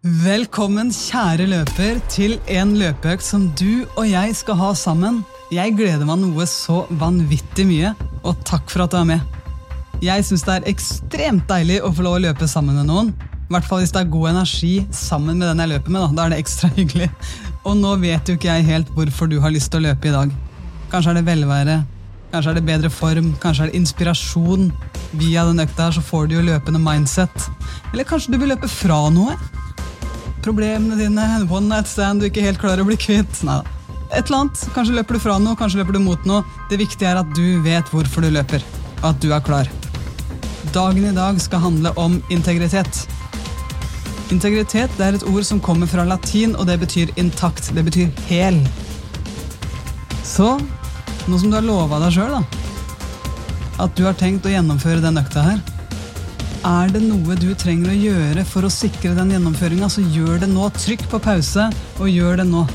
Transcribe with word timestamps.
Velkommen, 0.00 0.88
kjære 0.88 1.44
løper, 1.44 1.98
til 2.08 2.38
en 2.48 2.70
løpeøkt 2.80 3.20
som 3.20 3.42
du 3.52 3.84
og 3.98 4.06
jeg 4.08 4.32
skal 4.38 4.56
ha 4.56 4.70
sammen. 4.72 5.18
Jeg 5.52 5.74
gleder 5.76 6.08
meg 6.08 6.22
noe 6.22 6.46
så 6.48 6.86
vanvittig 7.02 7.66
mye, 7.68 7.90
og 8.24 8.40
takk 8.48 8.72
for 8.72 8.86
at 8.86 8.94
du 8.94 8.96
er 8.96 9.10
med. 9.10 9.36
Jeg 10.00 10.24
syns 10.24 10.46
det 10.46 10.54
er 10.54 10.70
ekstremt 10.72 11.44
deilig 11.52 11.82
å 11.84 11.92
få 11.92 12.06
lov 12.08 12.16
å 12.16 12.22
løpe 12.24 12.48
sammen 12.48 12.80
med 12.80 12.88
noen. 12.88 13.12
I 13.12 13.52
hvert 13.52 13.68
fall 13.68 13.84
hvis 13.84 13.92
det 13.92 14.00
er 14.00 14.14
god 14.16 14.30
energi 14.30 14.72
sammen 14.88 15.36
med 15.36 15.50
den 15.50 15.60
jeg 15.66 15.72
løper 15.74 15.92
med. 15.92 16.00
Da, 16.00 16.16
da 16.16 16.24
er 16.24 16.32
det 16.32 16.40
ekstra 16.46 16.72
hyggelig. 16.78 17.12
Og 17.68 17.76
nå 17.84 17.92
vet 18.00 18.24
jo 18.24 18.40
ikke 18.40 18.54
jeg 18.54 18.70
helt 18.72 18.96
hvorfor 18.96 19.28
du 19.28 19.36
har 19.44 19.52
lyst 19.52 19.68
til 19.68 19.84
å 19.84 19.90
løpe 19.90 20.08
i 20.08 20.16
dag. 20.16 20.32
Kanskje 20.88 21.12
er 21.12 21.20
det 21.20 21.26
velvære, 21.28 21.78
kanskje 22.32 22.56
er 22.56 22.62
det 22.62 22.68
bedre 22.72 22.96
form, 22.96 23.34
kanskje 23.44 23.68
er 23.68 23.74
det 23.74 23.82
inspirasjon. 23.84 24.70
Via 25.20 25.44
den 25.44 25.60
økta 25.60 25.90
her 25.90 26.00
så 26.00 26.08
får 26.08 26.30
du 26.32 26.38
jo 26.40 26.50
løpende 26.54 26.80
mindset. 26.80 27.50
Eller 27.92 28.08
kanskje 28.08 28.32
du 28.32 28.40
vil 28.40 28.56
løpe 28.56 28.78
fra 28.80 29.04
noe? 29.12 29.36
Problemene 30.40 30.96
dine, 30.96 31.26
one 31.52 31.68
night 31.68 31.88
stand 31.88 32.22
du 32.22 32.30
ikke 32.30 32.44
helt 32.44 32.60
klarer 32.62 32.80
å 32.80 32.88
bli 32.88 32.96
kvitt. 33.00 33.42
Nei. 33.44 33.60
Et 34.10 34.24
eller 34.24 34.38
annet. 34.40 34.62
Kanskje 34.74 34.96
løper 34.96 35.16
du 35.16 35.22
fra 35.22 35.36
noe, 35.38 35.58
kanskje 35.58 35.82
løper 35.82 35.98
du 35.98 36.00
mot 36.02 36.26
noe. 36.28 36.44
Det 36.70 36.80
viktige 36.80 37.12
er 37.12 37.20
at 37.20 37.34
du 37.36 37.60
vet 37.64 37.92
hvorfor 37.92 38.24
du 38.24 38.32
løper, 38.32 38.64
og 39.02 39.12
at 39.12 39.20
du 39.22 39.30
er 39.36 39.44
klar. 39.44 39.70
Dagen 40.74 41.04
i 41.04 41.14
dag 41.16 41.40
skal 41.42 41.62
handle 41.64 41.92
om 42.00 42.18
integritet. 42.32 43.04
Integritet 44.30 44.92
det 44.96 45.06
er 45.06 45.18
et 45.18 45.26
ord 45.26 45.44
som 45.46 45.60
kommer 45.62 45.90
fra 45.90 46.06
latin, 46.06 46.56
og 46.56 46.68
det 46.70 46.78
betyr 46.82 47.12
intakt. 47.20 47.72
Det 47.74 47.84
betyr 47.86 48.10
hel. 48.30 48.60
Så 50.24 50.54
nå 51.28 51.38
som 51.38 51.50
du 51.50 51.58
har 51.58 51.66
lova 51.66 52.00
deg 52.04 52.16
sjøl 52.16 52.40
at 53.80 53.96
du 53.96 54.04
har 54.04 54.16
tenkt 54.18 54.44
å 54.44 54.52
gjennomføre 54.52 55.00
den 55.00 55.18
økta 55.20 55.44
her, 55.44 55.60
er 56.66 56.90
det 56.92 57.00
noe 57.04 57.36
du 57.40 57.48
trenger 57.56 57.92
å 57.92 57.96
gjøre 57.96 58.44
for 58.48 58.66
å 58.66 58.72
sikre 58.72 59.14
den 59.16 59.32
gjennomføringa, 59.32 59.88
så 59.88 60.02
gjør 60.04 60.42
det 60.42 60.50
nå. 60.52 60.68
Trykk 60.76 61.06
på 61.12 61.20
pause, 61.24 61.70
og 61.98 62.10
gjør 62.10 62.42
det 62.42 62.46
nå. 62.50 62.66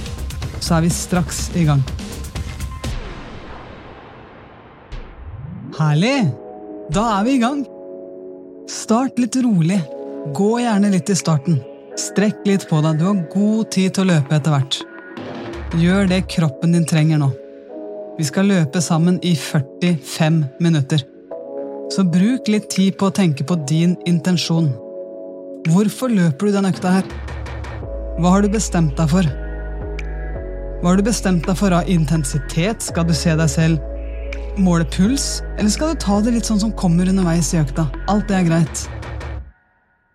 Så 0.58 0.77
er 0.77 0.86
vi 0.88 0.91
straks 0.94 1.47
i 1.53 1.67
gang. 1.67 1.83
Herlig! 5.78 6.17
Da 6.95 7.06
er 7.19 7.23
vi 7.28 7.38
i 7.38 7.41
gang. 7.41 7.63
Start 8.69 9.19
litt 9.22 9.38
rolig. 9.45 9.80
Gå 10.33 10.52
gjerne 10.63 10.91
litt 10.94 11.09
i 11.09 11.17
starten. 11.17 11.61
Strekk 12.00 12.45
litt 12.50 12.67
på 12.69 12.81
deg. 12.86 13.00
Du 13.00 13.08
har 13.09 13.23
god 13.33 13.73
tid 13.75 13.95
til 13.95 14.06
å 14.06 14.11
løpe 14.16 14.38
etter 14.38 14.56
hvert. 14.56 14.81
Gjør 15.78 16.08
det 16.09 16.25
kroppen 16.31 16.73
din 16.73 16.88
trenger 16.89 17.22
nå. 17.22 17.30
Vi 18.16 18.25
skal 18.25 18.47
løpe 18.50 18.81
sammen 18.81 19.19
i 19.25 19.36
45 19.36 20.45
minutter. 20.63 21.03
Så 21.94 22.02
bruk 22.09 22.47
litt 22.50 22.66
tid 22.73 22.95
på 22.97 23.11
å 23.11 23.14
tenke 23.14 23.45
på 23.45 23.55
din 23.69 23.94
intensjon. 24.09 24.72
Hvorfor 25.69 26.09
løper 26.09 26.50
du 26.50 26.55
den 26.55 26.67
økta 26.69 26.95
her? 26.97 27.09
Hva 28.17 28.31
har 28.33 28.45
du 28.45 28.50
bestemt 28.50 28.95
deg 28.97 29.11
for? 29.11 29.30
Hva 30.81 30.91
har 30.91 30.97
du 30.97 31.06
bestemt 31.06 31.45
deg 31.45 31.58
for 31.59 31.75
av 31.78 31.89
intensitet? 31.91 32.81
Skal 32.89 33.06
du 33.06 33.13
se 33.17 33.36
deg 33.38 33.52
selv 33.52 34.58
måle 34.58 34.88
puls, 34.88 35.44
eller 35.59 35.69
skal 35.69 35.94
du 35.94 36.02
ta 36.02 36.17
det 36.23 36.33
litt 36.38 36.47
sånn 36.47 36.61
som 36.63 36.73
kommer 36.80 37.09
underveis 37.11 37.53
i 37.53 37.61
økta? 37.61 37.86
Alt 38.09 38.30
det 38.31 38.39
er 38.39 38.50
greit. 38.50 38.86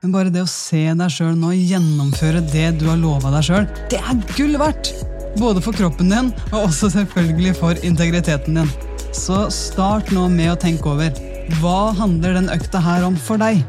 Men 0.00 0.14
bare 0.16 0.32
det 0.32 0.42
å 0.42 0.50
se 0.50 0.82
deg 0.96 1.12
sjøl 1.12 1.34
nå 1.38 1.52
gjennomføre 1.54 2.42
det 2.50 2.70
du 2.80 2.86
har 2.88 2.98
lova 2.98 3.30
deg 3.36 3.46
sjøl, 3.46 3.66
det 3.92 4.00
er 4.00 4.22
gull 4.34 4.58
verdt! 4.60 4.94
Både 5.38 5.62
for 5.62 5.76
kroppen 5.76 6.10
din, 6.10 6.32
og 6.50 6.64
også 6.66 6.90
selvfølgelig 6.96 7.58
for 7.60 7.86
integriteten 7.86 8.58
din. 8.58 8.78
Så 9.14 9.44
start 9.54 10.10
nå 10.14 10.26
med 10.32 10.54
å 10.54 10.58
tenke 10.58 10.90
over 10.90 11.14
hva 11.58 11.90
handler 11.98 12.36
den 12.38 12.50
økta 12.52 12.80
her 12.84 13.04
om 13.06 13.16
for 13.18 13.40
deg? 13.40 13.64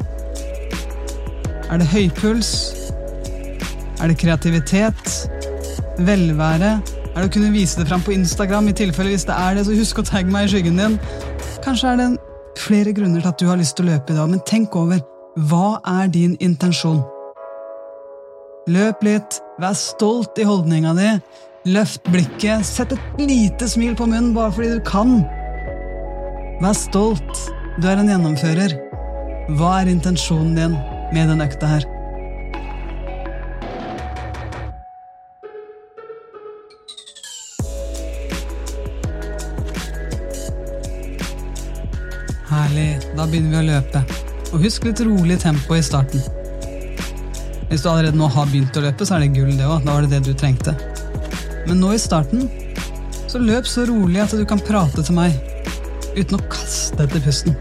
Er 1.71 1.81
det 1.81 1.87
høypuls? 1.89 2.51
Er 4.01 4.11
det 4.11 4.17
kreativitet? 4.21 5.13
Velvære? 6.01 6.71
Er 7.11 7.17
det 7.17 7.27
å 7.27 7.33
kunne 7.33 7.51
vise 7.53 7.79
det 7.79 7.87
fram 7.89 8.03
på 8.05 8.13
Instagram? 8.15 8.69
i 8.69 8.75
tilfelle 8.77 9.11
Hvis 9.11 9.25
det 9.27 9.35
er 9.35 9.55
det, 9.55 9.65
så 9.65 9.75
husk 9.75 9.99
å 9.99 10.05
tagge 10.07 10.31
meg 10.31 10.47
i 10.47 10.51
skyggen 10.53 10.77
din. 10.79 10.99
Kanskje 11.65 11.93
er 11.93 11.97
det 11.99 12.09
flere 12.61 12.93
grunner 12.93 13.21
til 13.21 13.31
at 13.31 13.39
du 13.39 13.47
har 13.49 13.59
lyst 13.59 13.77
til 13.77 13.87
å 13.87 13.93
løpe 13.93 14.13
i 14.13 14.17
dag, 14.19 14.29
men 14.29 14.43
tenk 14.47 14.75
over 14.75 15.01
hva 15.49 15.79
er 15.87 16.11
din 16.11 16.35
intensjon? 16.43 17.01
Løp 18.71 19.03
litt, 19.03 19.39
vær 19.59 19.73
stolt 19.77 20.37
i 20.39 20.45
holdninga 20.45 20.93
di, 20.97 21.07
løft 21.71 22.03
blikket, 22.11 22.65
sett 22.67 22.93
et 22.93 23.21
lite 23.21 23.67
smil 23.69 23.95
på 23.97 24.05
munnen 24.09 24.35
bare 24.35 24.53
fordi 24.53 24.75
du 24.75 24.83
kan. 24.85 25.21
Vær 26.61 26.77
stolt, 26.77 27.45
du 27.79 27.87
er 27.87 27.99
en 28.01 28.09
gjennomfører. 28.09 28.73
Hva 29.55 29.71
er 29.79 29.89
intensjonen 29.91 30.55
din 30.57 30.73
med 31.15 31.29
den 31.31 31.43
økta 31.43 31.69
her? 31.71 31.85
Herlig. 42.51 42.89
Da 43.15 43.23
begynner 43.23 43.55
vi 43.55 43.61
å 43.61 43.67
løpe. 43.69 44.03
Og 44.51 44.65
husk 44.65 44.89
litt 44.89 44.99
rolig 45.07 45.39
tempo 45.39 45.77
i 45.77 45.85
starten. 45.85 46.19
Hvis 47.69 47.85
du 47.85 47.87
allerede 47.87 48.19
nå 48.19 48.27
har 48.27 48.51
begynt 48.51 48.75
å 48.75 48.83
løpe, 48.83 49.07
så 49.07 49.15
er 49.15 49.23
det 49.23 49.31
gull, 49.37 49.55
det 49.55 49.69
òg. 49.69 49.85
Da 49.87 49.95
var 49.95 50.03
det 50.03 50.17
det 50.17 50.25
du 50.27 50.35
trengte. 50.35 50.75
Men 51.69 51.79
nå 51.79 51.93
i 51.95 52.03
starten, 52.03 52.49
så 53.31 53.39
løp 53.39 53.69
så 53.69 53.87
rolig 53.87 54.19
at 54.25 54.35
du 54.35 54.43
kan 54.43 54.59
prate 54.59 55.07
til 55.07 55.15
meg 55.15 55.39
uten 56.15 56.37
å 56.37 56.45
kaste 56.51 57.03
etter 57.05 57.23
pusten. 57.23 57.55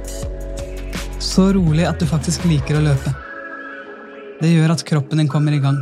Så 1.20 1.50
rolig 1.54 1.86
at 1.88 2.00
du 2.00 2.06
faktisk 2.08 2.46
liker 2.48 2.78
å 2.78 2.84
løpe. 2.84 3.12
Det 4.40 4.50
gjør 4.50 4.72
at 4.72 4.84
kroppen 4.88 5.20
din 5.20 5.28
kommer 5.28 5.52
i 5.52 5.60
gang. 5.62 5.78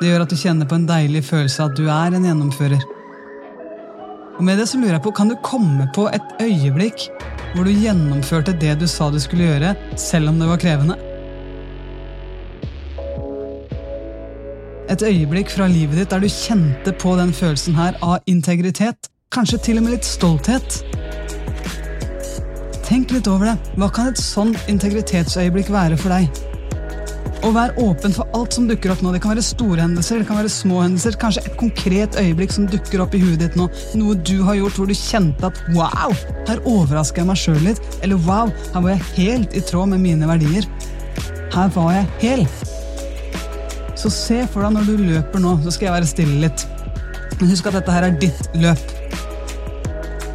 Det 0.00 0.10
gjør 0.10 0.24
at 0.24 0.32
du 0.32 0.36
kjenner 0.36 0.68
på 0.68 0.76
en 0.76 0.88
deilig 0.88 1.22
følelse 1.24 1.62
av 1.62 1.72
at 1.72 1.78
du 1.78 1.86
er 1.88 2.16
en 2.16 2.26
gjennomfører. 2.28 2.82
Og 4.34 4.42
med 4.44 4.58
det 4.58 4.66
så 4.68 4.80
lurer 4.80 4.96
jeg 4.96 5.04
på, 5.04 5.14
Kan 5.14 5.30
du 5.30 5.36
komme 5.46 5.86
på 5.94 6.08
et 6.10 6.42
øyeblikk 6.42 7.08
hvor 7.54 7.64
du 7.64 7.70
gjennomførte 7.70 8.52
det 8.58 8.74
du 8.80 8.86
sa 8.90 9.06
du 9.10 9.20
skulle 9.22 9.46
gjøre, 9.46 9.74
selv 9.96 10.32
om 10.32 10.40
det 10.40 10.48
var 10.50 10.58
krevende? 10.58 10.98
Et 14.90 15.02
øyeblikk 15.06 15.54
fra 15.54 15.68
livet 15.70 16.02
ditt 16.02 16.10
der 16.12 16.20
du 16.20 16.28
kjente 16.28 16.92
på 16.98 17.14
den 17.16 17.32
følelsen 17.32 17.78
her 17.78 17.96
av 18.02 18.26
integritet, 18.30 19.08
kanskje 19.32 19.62
til 19.70 19.80
og 19.80 19.86
med 19.86 19.96
litt 19.96 20.08
stolthet. 20.08 20.82
Tenk 22.84 23.14
litt 23.14 23.28
over 23.32 23.48
det. 23.48 23.54
Hva 23.80 23.88
kan 23.92 24.10
et 24.10 24.20
sånn 24.20 24.52
integritetsøyeblikk 24.68 25.70
være 25.72 25.96
for 25.96 26.12
deg? 26.12 26.42
Og 27.44 27.52
vær 27.56 27.72
åpen 27.80 28.12
for 28.12 28.28
alt 28.36 28.56
som 28.56 28.66
dukker 28.68 28.92
opp 28.92 29.00
nå. 29.04 29.12
Det 29.12 29.20
kan 29.24 29.32
være 29.34 29.44
store 29.44 29.80
hendelser, 29.80 30.20
det 30.20 30.28
kan 30.28 30.38
være 30.40 30.52
små 30.52 30.82
hendelser, 30.82 31.16
kanskje 31.20 31.42
et 31.44 31.56
konkret 31.60 32.16
øyeblikk 32.20 32.52
som 32.52 32.68
dukker 32.68 33.02
opp 33.04 33.16
i 33.16 33.20
huet 33.20 33.40
ditt 33.40 33.56
nå. 33.56 33.70
Noe 34.00 34.16
du 34.20 34.36
har 34.44 34.58
gjort 34.60 34.80
hvor 34.80 34.88
du 34.88 34.96
kjente 34.96 35.48
at 35.48 35.60
wow, 35.76 36.12
her 36.48 36.60
overrasker 36.68 37.22
jeg 37.22 37.30
meg 37.30 37.40
sjøl 37.40 37.60
litt. 37.64 37.80
Eller 38.04 38.20
wow, 38.28 38.52
her 38.74 38.84
var 38.86 38.94
jeg 38.94 39.08
helt 39.18 39.56
i 39.56 39.64
tråd 39.64 39.92
med 39.92 40.04
mine 40.04 40.28
verdier. 40.28 40.68
Her 41.54 41.72
var 41.76 41.92
jeg 41.98 42.10
hel. 42.24 42.46
Så 44.00 44.12
se 44.12 44.42
for 44.52 44.64
deg 44.64 44.76
når 44.76 44.88
du 44.88 45.06
løper 45.06 45.40
nå, 45.40 45.56
så 45.64 45.72
skal 45.72 45.88
jeg 45.88 45.96
være 45.98 46.12
stille 46.12 46.40
litt. 46.46 46.68
Men 47.40 47.48
husk 47.48 47.68
at 47.68 47.80
dette 47.80 47.96
her 47.96 48.08
er 48.08 48.20
ditt 48.20 48.52
løp 48.60 48.93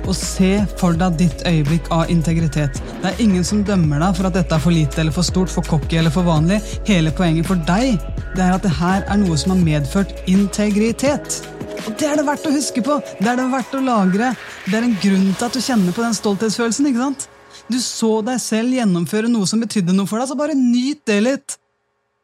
og 0.09 0.17
se 0.17 0.51
for 0.79 0.97
deg 0.97 1.17
ditt 1.19 1.43
øyeblikk 1.47 1.89
av 1.93 2.09
integritet. 2.11 2.79
Det 3.01 3.11
er 3.11 3.21
ingen 3.23 3.45
som 3.45 3.61
dømmer 3.65 4.01
deg 4.01 4.17
for 4.17 4.29
at 4.29 4.37
dette 4.39 4.55
er 4.55 4.63
for 4.63 4.73
lite 4.73 5.03
eller 5.03 5.15
for 5.15 5.27
stort, 5.27 5.51
for 5.53 5.65
cocky 5.65 5.99
eller 6.01 6.13
for 6.13 6.25
vanlig. 6.27 6.59
Hele 6.89 7.13
poenget 7.15 7.47
for 7.49 7.61
deg 7.69 7.99
det 8.35 8.45
er 8.45 8.55
at 8.55 8.65
det 8.65 8.73
her 8.79 9.05
er 9.05 9.21
noe 9.21 9.37
som 9.39 9.53
har 9.53 9.61
medført 9.61 10.13
integritet. 10.29 11.39
Og 11.85 11.95
det 11.99 12.09
er 12.09 12.19
det 12.19 12.25
verdt 12.27 12.47
å 12.49 12.53
huske 12.53 12.83
på! 12.85 12.99
Det 13.19 13.29
er 13.29 13.39
det 13.39 13.47
verdt 13.53 13.77
å 13.77 13.83
lagre. 13.83 14.33
Det 14.65 14.75
er 14.77 14.87
en 14.87 14.97
grunn 15.01 15.29
til 15.31 15.47
at 15.47 15.55
du 15.55 15.61
kjenner 15.63 15.95
på 15.95 16.03
den 16.03 16.17
stolthetsfølelsen. 16.17 16.89
ikke 16.89 17.05
sant? 17.05 17.29
Du 17.69 17.77
så 17.83 18.11
deg 18.25 18.41
selv 18.41 18.75
gjennomføre 18.75 19.29
noe 19.31 19.47
som 19.49 19.61
betydde 19.61 19.95
noe 19.95 20.09
for 20.09 20.21
deg, 20.21 20.29
så 20.29 20.37
bare 20.37 20.57
nyt 20.57 21.05
det 21.09 21.21
litt! 21.25 21.57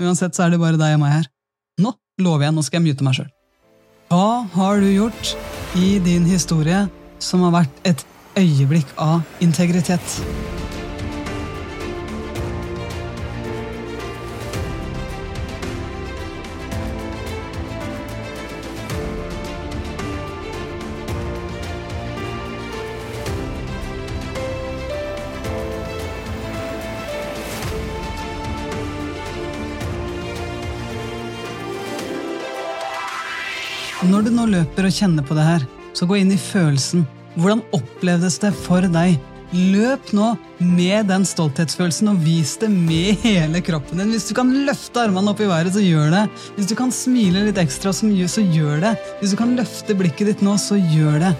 Uansett 0.02 0.36
så 0.36 0.46
er 0.46 0.54
det 0.54 0.62
bare 0.62 0.80
deg 0.80 0.98
og 0.98 1.02
meg 1.06 1.20
her. 1.20 1.32
Nå 1.82 1.96
lover 2.22 2.48
jeg, 2.48 2.56
nå 2.56 2.66
skal 2.66 2.82
jeg 2.82 2.90
mute 2.90 3.08
meg 3.08 3.18
sjøl. 3.18 3.32
Hva 4.12 4.46
har 4.54 4.84
du 4.84 4.90
gjort 4.92 5.36
i 5.80 5.96
din 6.04 6.28
historie 6.28 6.86
som 7.26 7.42
har 7.46 7.56
vært 7.64 7.88
et 7.90 8.06
øyeblikk 8.38 8.94
av 9.02 9.24
integritet. 9.42 10.20
Når 34.06 34.28
du 34.28 34.30
nå 34.36 34.44
løper 34.48 34.86
og 34.86 34.94
kjenner 34.94 35.26
på 35.26 35.34
det 35.36 35.44
her, 35.44 35.64
så 35.96 36.08
gå 36.10 36.20
inn 36.20 36.34
i 36.36 36.42
følelsen. 36.42 37.06
Hvordan 37.36 37.64
opplevdes 37.76 38.38
det 38.44 38.52
for 38.66 38.86
deg 38.92 39.18
Løp 39.56 40.10
nå 40.16 40.32
med 40.58 41.06
den 41.08 41.24
stolthetsfølelsen 41.28 42.10
og 42.12 42.18
vis 42.26 42.56
det 42.60 42.68
med 42.74 43.22
hele 43.24 43.62
kroppen 43.64 44.02
din. 44.02 44.12
Hvis 44.12 44.28
du 44.28 44.34
kan 44.36 44.50
løfte 44.68 45.06
armene 45.06 45.32
opp 45.32 45.40
i 45.40 45.48
været, 45.48 45.72
så 45.76 45.84
gjør 45.84 46.10
det. 46.12 46.24
Hvis 46.58 46.68
du 46.72 46.76
kan 46.76 46.92
smile 46.92 47.46
litt 47.46 47.62
ekstra, 47.62 47.94
så 47.96 48.44
gjør 48.44 48.82
det. 48.84 48.94
Hvis 49.22 49.36
du 49.36 49.40
kan 49.40 49.56
løfte 49.56 49.96
blikket 49.96 50.34
ditt 50.34 50.44
nå, 50.44 50.58
så 50.60 50.76
gjør 50.76 51.22
det. 51.28 51.34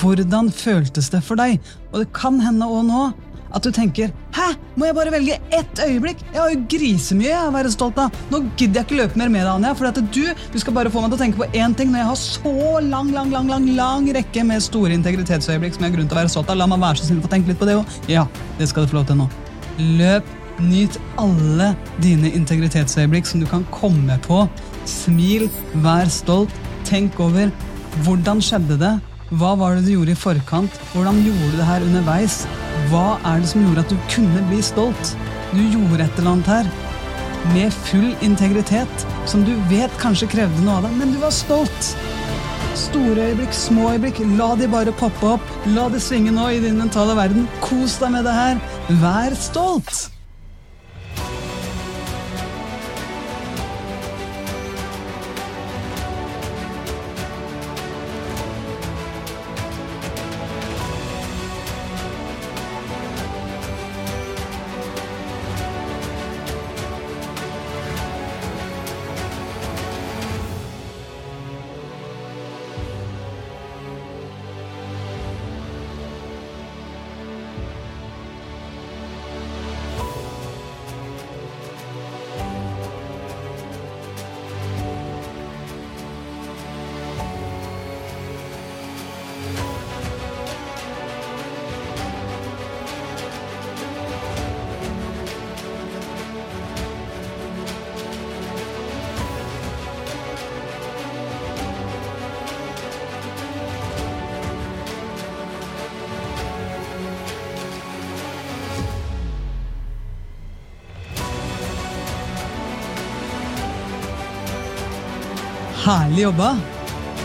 Hvordan 0.00 0.50
føltes 0.52 1.12
det 1.12 1.22
for 1.24 1.38
deg? 1.38 1.60
Og 1.92 2.02
det 2.02 2.10
kan 2.16 2.40
hende 2.42 2.66
òg 2.66 2.82
nå 2.88 3.04
at 3.52 3.62
du 3.62 3.70
tenker 3.70 4.10
'hæ, 4.32 4.48
må 4.76 4.86
jeg 4.86 4.94
bare 4.94 5.12
velge 5.12 5.38
ett 5.52 5.76
øyeblikk'? 5.78 6.22
Jeg 6.32 6.40
har 6.40 6.50
jo 6.50 6.60
grisemye 6.68 7.36
å 7.48 7.52
være 7.52 7.70
stolt 7.70 7.98
av. 7.98 8.10
Nå 8.30 8.44
gidder 8.56 8.80
jeg 8.80 8.86
ikke 8.86 9.00
løpe 9.02 9.16
mer 9.16 9.28
med 9.28 9.44
deg, 9.44 9.54
Anja, 9.54 9.74
for 9.74 9.90
du, 9.90 10.34
du 10.52 10.58
skal 10.58 10.72
bare 10.72 10.90
få 10.90 11.00
meg 11.00 11.10
til 11.10 11.18
å 11.18 11.22
tenke 11.24 11.38
på 11.38 11.50
én 11.52 11.74
ting 11.76 11.90
når 11.90 11.98
jeg 11.98 12.10
har 12.10 12.16
så 12.16 12.80
lang 12.80 13.10
lang, 13.12 13.30
lang, 13.30 13.48
lang, 13.48 13.66
lang 13.76 14.10
rekke 14.14 14.44
med 14.44 14.62
store 14.62 14.94
integritetsøyeblikk 14.94 15.74
som 15.74 15.84
jeg 15.84 15.90
har 15.90 15.96
grunn 15.96 16.08
til 16.08 16.16
å 16.16 16.20
være 16.22 16.34
stolt 16.34 16.50
av. 16.50 16.56
La 16.56 16.66
meg 16.66 16.80
være 16.80 17.00
så 17.00 17.08
snill 17.08 17.18
å 17.18 17.26
få 17.26 17.32
tenke 17.32 17.48
litt 17.48 17.58
på 17.58 17.66
det 17.66 17.78
òg. 17.80 17.98
Ja, 18.08 18.26
det 18.58 18.68
skal 18.68 18.84
du 18.84 18.92
få 18.92 19.00
lov 19.00 19.08
til 19.10 19.16
nå. 19.22 19.28
Løp, 19.98 20.24
nyt 20.60 20.98
alle 21.18 21.74
dine 22.04 22.30
integritetsøyeblikk 22.36 23.26
som 23.26 23.40
du 23.40 23.46
kan 23.50 23.66
komme 23.74 24.18
på. 24.26 24.44
Smil, 24.84 25.48
vær 25.84 26.10
stolt, 26.12 26.52
tenk 26.84 27.18
over 27.20 27.50
hvordan 28.04 28.42
skjedde 28.44 28.78
det? 28.80 28.96
Hva 29.38 29.54
var 29.58 29.76
det 29.76 29.86
du 29.86 29.94
gjorde 29.94 30.14
i 30.14 30.18
forkant? 30.18 30.82
Hvordan 30.94 31.22
gjorde 31.22 31.52
du 31.52 31.60
det 31.60 31.68
her 31.68 31.86
underveis? 31.86 32.42
Hva 32.90 33.20
er 33.22 33.38
det 33.38 33.50
som 33.52 33.62
gjorde 33.62 33.84
at 33.84 33.92
du 33.92 33.98
kunne 34.10 34.40
bli 34.48 34.58
stolt? 34.66 35.12
Du 35.52 35.60
gjorde 35.62 36.02
et 36.02 36.16
eller 36.18 36.32
annet 36.32 36.50
her 36.50 36.70
med 37.54 37.72
full 37.86 38.10
integritet, 38.26 39.04
som 39.30 39.44
du 39.46 39.52
vet 39.70 39.94
kanskje 40.02 40.28
krevde 40.34 40.64
noe 40.64 40.80
av 40.80 40.88
deg, 40.88 40.96
men 40.98 41.14
du 41.14 41.20
var 41.22 41.32
stolt. 41.34 41.92
Store 42.78 43.30
øyeblikk, 43.30 43.54
små 43.54 43.92
øyeblikk, 43.94 44.20
la 44.38 44.52
de 44.58 44.68
bare 44.70 44.94
poppe 44.98 45.34
opp. 45.36 45.56
La 45.74 45.88
det 45.92 46.02
svinge 46.02 46.34
nå 46.34 46.50
i 46.50 46.60
din 46.62 46.78
mentale 46.82 47.16
verden. 47.18 47.46
Kos 47.64 48.00
deg 48.02 48.16
med 48.16 48.26
det 48.26 48.34
her. 48.36 48.64
Vær 49.02 49.38
stolt! 49.38 50.08
Herlig 115.90 116.22
jobba! 116.22 116.52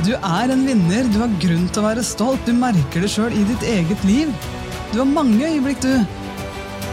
Du 0.02 0.16
er 0.16 0.50
en 0.50 0.64
vinner, 0.66 1.06
du 1.14 1.20
har 1.22 1.34
grunn 1.42 1.68
til 1.70 1.84
å 1.84 1.86
være 1.86 2.04
stolt, 2.06 2.48
du 2.48 2.56
merker 2.58 3.04
det 3.04 3.12
sjøl 3.14 3.36
i 3.38 3.44
ditt 3.46 3.62
eget 3.70 4.02
liv. 4.08 4.32
Du 4.90 4.96
har 5.04 5.06
mange 5.06 5.46
øyeblikk, 5.46 5.84
du, 5.86 6.02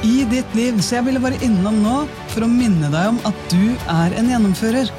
i 0.05 0.27
ditt 0.29 0.53
liv, 0.59 0.83
så 0.85 0.99
jeg 0.99 1.07
ville 1.07 1.23
bare 1.23 1.41
innom 1.47 1.81
nå 1.81 1.95
for 2.35 2.45
å 2.45 2.51
minne 2.51 2.93
deg 2.93 3.15
om 3.15 3.23
at 3.25 3.41
du 3.49 3.73
er 3.89 4.19
en 4.21 4.29
gjennomfører. 4.35 4.93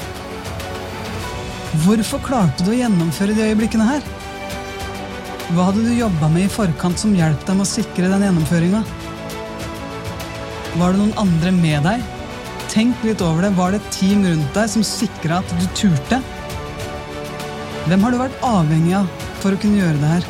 Hvorfor 1.86 2.26
klarte 2.26 2.66
du 2.66 2.74
å 2.74 2.80
gjennomføre 2.80 3.38
de 3.38 3.52
øyeblikkene 3.52 3.92
her? 3.92 4.12
Hva 5.54 5.70
hadde 5.70 5.86
du 5.86 5.94
jobba 5.94 6.34
med 6.34 6.48
i 6.48 6.54
forkant 6.58 6.98
som 6.98 7.14
hjalp 7.14 7.46
deg 7.46 7.60
med 7.60 7.68
å 7.68 7.74
sikre 7.76 8.10
den 8.10 8.26
gjennomføringa? 8.32 8.82
Var 10.82 10.90
det 10.90 11.04
noen 11.04 11.18
andre 11.22 11.54
med 11.54 11.86
deg? 11.86 12.14
Tenk 12.74 13.06
litt 13.06 13.22
over 13.22 13.46
det. 13.46 13.54
Var 13.62 13.76
det 13.76 13.84
et 13.84 13.98
team 14.00 14.26
rundt 14.26 14.56
deg 14.58 14.72
som 14.74 14.94
sikra 14.96 15.44
at 15.44 15.60
du 15.62 15.68
turte? 15.78 16.24
Hvem 17.84 18.00
har 18.00 18.14
du 18.14 18.16
vært 18.16 18.44
avhengig 18.48 18.94
av 18.96 19.08
for 19.42 19.52
å 19.52 19.58
kunne 19.60 19.82
gjøre 19.82 20.00
det 20.00 20.12
her? 20.14 20.28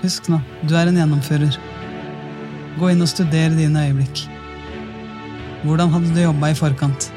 Husk 0.00 0.30
nå, 0.32 0.38
du 0.64 0.72
er 0.80 0.88
en 0.88 0.96
gjennomfører. 0.96 1.58
Gå 2.80 2.88
inn 2.88 3.04
og 3.04 3.10
studer 3.12 3.52
dine 3.52 3.82
øyeblikk. 3.90 4.22
Hvordan 5.66 5.92
hadde 5.92 6.14
du 6.16 6.22
jobba 6.22 6.54
i 6.54 6.56
forkant? 6.56 7.09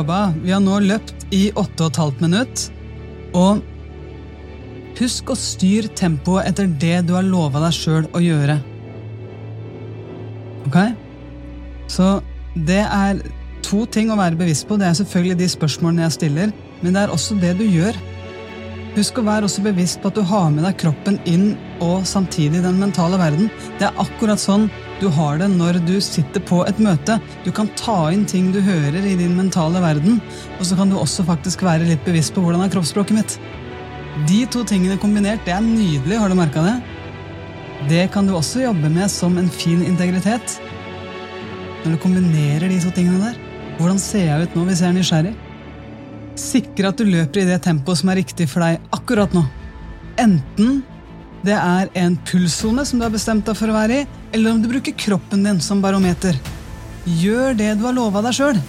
Jobba. 0.00 0.20
Vi 0.42 0.52
har 0.54 0.62
nå 0.64 0.80
løpt 0.84 1.28
i 1.34 1.48
8,5 1.58 2.22
minutt. 2.24 2.68
Og 3.36 3.60
husk 5.00 5.32
å 5.32 5.38
styre 5.38 5.90
tempoet 5.96 6.48
etter 6.50 6.68
det 6.80 7.06
du 7.08 7.14
har 7.16 7.26
lova 7.26 7.62
deg 7.66 7.76
sjøl 7.76 8.08
å 8.16 8.22
gjøre. 8.22 8.58
Ok? 10.68 10.78
Så 11.90 12.20
det 12.54 12.82
er 12.84 13.20
to 13.64 13.84
ting 13.92 14.10
å 14.10 14.18
være 14.18 14.38
bevisst 14.40 14.66
på. 14.68 14.78
Det 14.80 14.88
er 14.88 14.98
selvfølgelig 14.98 15.40
de 15.40 15.50
spørsmålene 15.54 16.06
jeg 16.06 16.16
stiller, 16.18 16.54
men 16.80 16.96
det 16.96 17.04
er 17.04 17.14
også 17.14 17.38
det 17.40 17.54
du 17.60 17.66
gjør. 17.66 17.96
Husk 18.96 19.20
å 19.20 19.26
være 19.26 19.46
også 19.46 19.62
bevisst 19.62 20.00
på 20.02 20.10
at 20.10 20.18
du 20.18 20.24
har 20.26 20.48
med 20.50 20.64
deg 20.66 20.78
kroppen 20.80 21.20
inn 21.30 21.52
og 21.84 22.02
samtidig 22.08 22.64
den 22.64 22.80
mentale 22.82 23.20
verden. 23.20 23.50
Det 23.78 23.86
er 23.86 24.00
akkurat 24.02 24.42
sånn 24.42 24.66
du 25.00 25.08
har 25.12 25.38
det 25.40 25.48
når 25.52 25.78
du 25.86 25.94
sitter 26.04 26.42
på 26.44 26.60
et 26.68 26.78
møte. 26.82 27.16
Du 27.44 27.50
kan 27.56 27.70
ta 27.78 28.10
inn 28.12 28.26
ting 28.28 28.50
du 28.52 28.60
hører 28.64 29.00
i 29.00 29.16
din 29.16 29.36
mentale 29.38 29.80
verden, 29.82 30.20
og 30.58 30.66
så 30.68 30.76
kan 30.78 30.92
du 30.92 30.98
også 31.00 31.24
faktisk 31.28 31.64
være 31.64 31.88
litt 31.88 32.04
bevisst 32.04 32.34
på 32.36 32.44
hvordan 32.44 32.64
er 32.64 32.72
kroppsspråket 32.72 33.16
mitt. 33.16 33.36
De 34.28 34.42
to 34.52 34.64
tingene 34.68 34.98
kombinert, 35.00 35.42
det 35.46 35.54
er 35.56 35.64
nydelig, 35.64 36.18
har 36.20 36.28
du 36.28 36.36
merka 36.36 36.64
det? 36.66 36.76
Det 37.88 38.02
kan 38.12 38.26
du 38.28 38.34
også 38.36 38.66
jobbe 38.66 38.90
med 38.92 39.08
som 39.08 39.38
en 39.40 39.48
fin 39.48 39.80
integritet. 39.86 40.58
Når 41.84 41.96
du 41.96 42.02
kombinerer 42.02 42.68
de 42.68 42.80
to 42.82 42.92
tingene 42.92 43.30
der. 43.30 43.38
Hvordan 43.78 44.00
ser 44.02 44.26
jeg 44.26 44.44
ut 44.44 44.56
nå 44.58 44.66
hvis 44.68 44.82
jeg 44.84 44.90
er 44.90 44.98
nysgjerrig? 44.98 45.34
Sikre 46.40 46.90
at 46.92 47.00
du 47.00 47.08
løper 47.08 47.40
i 47.40 47.48
det 47.48 47.62
tempoet 47.64 48.02
som 48.02 48.12
er 48.12 48.20
riktig 48.20 48.50
for 48.52 48.66
deg 48.66 48.92
akkurat 48.92 49.32
nå. 49.32 49.46
Enten 50.20 50.82
det 51.46 51.56
er 51.56 51.88
en 51.96 52.18
pulssone 52.28 52.84
som 52.84 53.00
du 53.00 53.06
har 53.06 53.14
bestemt 53.14 53.46
deg 53.48 53.56
for 53.56 53.72
å 53.72 53.78
være 53.78 54.02
i, 54.02 54.08
eller 54.32 54.52
om 54.52 54.62
du 54.62 54.68
bruker 54.68 54.92
kroppen 54.92 55.44
din 55.44 55.60
som 55.60 55.82
barometer. 55.82 56.38
Gjør 57.04 57.54
det 57.58 57.74
du 57.78 57.86
har 57.86 57.96
lova 57.96 58.22
deg 58.24 58.36
sjøl. 58.36 58.60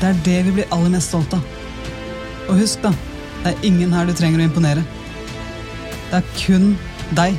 Det 0.00 0.10
er 0.10 0.22
det 0.26 0.38
vi 0.48 0.54
blir 0.58 0.72
aller 0.74 0.92
mest 0.96 1.12
stolt 1.12 1.34
av. 1.36 1.44
Og 2.48 2.58
husk, 2.58 2.82
da, 2.84 2.92
det 3.44 3.52
er 3.52 3.66
ingen 3.68 3.94
her 3.94 4.08
du 4.08 4.14
trenger 4.16 4.42
å 4.42 4.48
imponere. 4.48 4.84
Det 6.10 6.20
er 6.20 6.32
kun 6.40 6.74
deg. 7.16 7.38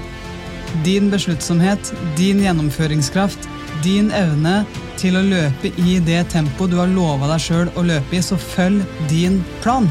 Din 0.86 1.12
besluttsomhet, 1.12 1.92
din 2.18 2.42
gjennomføringskraft, 2.44 3.48
din 3.84 4.10
evne 4.16 4.64
til 5.00 5.20
å 5.20 5.24
løpe 5.24 5.72
i 5.84 6.00
det 6.04 6.24
tempoet 6.32 6.72
du 6.72 6.80
har 6.80 6.92
lova 6.92 7.30
deg 7.34 7.44
sjøl 7.44 7.72
å 7.76 7.86
løpe 7.86 8.18
i, 8.18 8.24
så 8.24 8.40
følg 8.40 8.84
din 9.12 9.42
plan. 9.64 9.88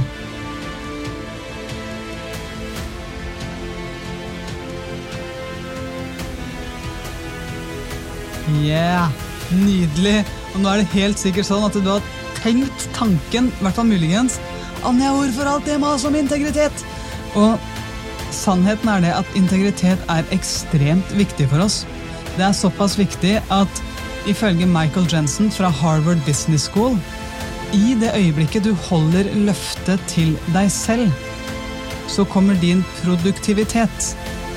Yeah! 8.65 9.13
Nydelig! 9.53 10.23
Og 10.55 10.63
nå 10.63 10.71
er 10.71 10.81
det 10.81 10.93
helt 10.95 11.21
sikkert 11.21 11.49
sånn 11.51 11.67
at 11.67 11.77
du 11.77 11.89
har 11.89 12.05
tenkt 12.41 12.87
tanken, 12.97 13.51
i 13.53 13.65
hvert 13.65 13.77
fall 13.77 13.89
muligens 13.89 14.39
Anja, 14.85 15.15
hvorfor 15.17 15.49
alt 15.49 15.65
det 15.69 15.79
maset 15.81 16.11
om 16.11 16.17
integritet? 16.19 16.83
Og 17.41 17.55
sannheten 18.35 18.91
er 18.93 19.05
det 19.05 19.13
at 19.17 19.37
integritet 19.39 20.01
er 20.13 20.27
ekstremt 20.35 21.15
viktig 21.17 21.47
for 21.49 21.65
oss. 21.65 21.83
Det 22.37 22.45
er 22.45 22.57
såpass 22.57 22.99
viktig 23.01 23.39
at 23.55 23.81
ifølge 24.29 24.69
Michael 24.69 25.09
Jensen 25.09 25.49
fra 25.53 25.71
Harvard 25.73 26.21
Business 26.27 26.69
School 26.69 26.99
i 27.73 27.95
det 28.01 28.13
øyeblikket 28.13 28.67
du 28.69 28.75
holder 28.91 29.31
løftet 29.47 30.03
til 30.11 30.37
deg 30.55 30.69
selv, 30.73 31.09
så 32.13 32.27
kommer 32.29 32.59
din 32.61 32.85
produktivitet 33.01 34.13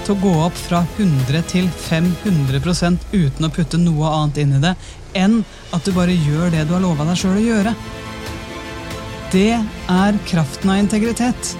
til 0.07 0.15
å 0.15 0.23
gå 0.23 0.33
opp 0.45 0.55
fra 0.55 0.81
100 0.95 1.41
til 1.51 1.67
500% 1.83 3.09
uten 3.11 3.47
å 3.47 3.51
putte 3.51 3.79
noe 3.81 4.11
annet 4.21 4.39
inn 4.43 4.55
i 4.55 4.63
det, 4.63 4.73
enn 5.19 5.41
at 5.75 5.83
du 5.83 5.91
bare 5.95 6.15
gjør 6.15 6.53
det 6.53 6.63
du 6.67 6.75
har 6.77 6.83
lova 6.83 7.07
deg 7.09 7.19
sjøl 7.19 7.39
å 7.41 7.43
gjøre. 7.43 7.73
Det 9.33 9.57
er 9.57 10.19
kraften 10.29 10.71
av 10.71 10.79
integritet. 10.79 11.51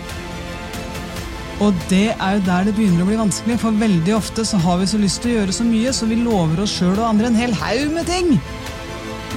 Og 1.63 1.75
det 1.89 2.13
er 2.13 2.37
jo 2.37 2.45
der 2.45 2.69
det 2.69 2.75
begynner 2.77 3.03
å 3.03 3.09
bli 3.09 3.19
vanskelig, 3.19 3.57
for 3.59 3.75
veldig 3.81 4.13
ofte 4.15 4.45
så 4.47 4.59
har 4.63 4.79
vi 4.79 4.87
så 4.87 5.01
lyst 5.01 5.23
til 5.23 5.33
å 5.33 5.39
gjøre 5.41 5.57
så 5.57 5.65
mye, 5.67 5.95
så 5.95 6.07
vi 6.07 6.19
lover 6.21 6.63
oss 6.63 6.77
sjøl 6.77 6.95
og 6.95 7.07
andre 7.09 7.31
en 7.31 7.39
hel 7.41 7.55
haug 7.57 7.95
med 7.97 8.07
ting. 8.07 8.37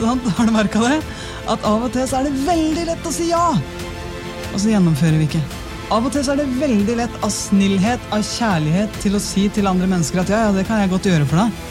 Har 0.04 0.46
du 0.46 0.54
merka 0.54 0.84
det? 0.84 1.00
At 1.50 1.64
av 1.66 1.88
og 1.88 1.90
til 1.96 2.06
så 2.06 2.20
er 2.20 2.28
det 2.28 2.44
veldig 2.46 2.86
lett 2.92 3.08
å 3.08 3.14
si 3.14 3.32
ja, 3.32 3.48
og 4.50 4.60
så 4.60 4.70
gjennomfører 4.70 5.18
vi 5.18 5.26
ikke. 5.32 5.59
Av 5.90 6.04
og 6.06 6.12
til 6.14 6.22
så 6.22 6.36
er 6.36 6.44
det 6.44 6.60
veldig 6.60 6.94
lett 7.00 7.14
av 7.26 7.32
snillhet, 7.34 8.02
av 8.14 8.22
kjærlighet, 8.22 8.94
til 9.02 9.16
å 9.18 9.22
si 9.22 9.48
til 9.50 9.66
andre 9.66 9.88
mennesker 9.90 10.20
at 10.22 10.28
ja, 10.30 10.44
ja, 10.46 10.52
det 10.54 10.62
kan 10.68 10.78
jeg 10.78 10.92
godt 10.92 11.08
gjøre 11.10 11.26
for 11.26 11.40
deg. 11.42 11.64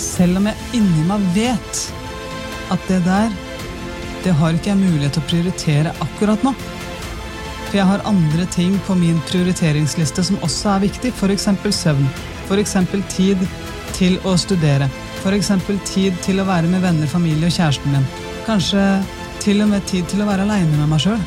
Selv 0.00 0.40
om 0.40 0.48
jeg 0.50 0.80
inni 0.80 1.04
meg 1.06 1.28
vet 1.36 1.82
at 2.74 2.88
det 2.90 2.98
der, 3.04 3.30
det 4.24 4.34
har 4.40 4.58
ikke 4.58 4.72
jeg 4.72 4.80
mulighet 4.80 5.14
til 5.14 5.22
å 5.22 5.28
prioritere 5.30 5.92
akkurat 6.02 6.42
nå. 6.46 6.50
For 7.68 7.78
jeg 7.78 7.86
har 7.86 8.02
andre 8.10 8.48
ting 8.50 8.74
på 8.88 8.96
min 8.98 9.20
prioriteringsliste 9.30 10.24
som 10.26 10.40
også 10.42 10.72
er 10.72 10.84
viktig, 10.88 11.12
f.eks. 11.14 11.46
søvn. 11.78 12.08
F.eks. 12.48 12.74
tid 13.14 13.44
til 13.94 14.18
å 14.26 14.34
studere. 14.34 14.90
F.eks. 15.22 15.52
tid 15.92 16.18
til 16.26 16.42
å 16.42 16.48
være 16.48 16.66
med 16.72 16.82
venner, 16.82 17.06
familie 17.06 17.46
og 17.46 17.54
kjæresten 17.54 17.94
min. 17.94 18.10
Kanskje 18.50 18.82
til 19.46 19.62
og 19.62 19.70
med 19.70 19.86
tid 19.86 20.10
til 20.10 20.24
å 20.24 20.28
være 20.28 20.48
aleine 20.48 20.74
med 20.74 20.90
meg 20.90 21.06
sjøl. 21.06 21.22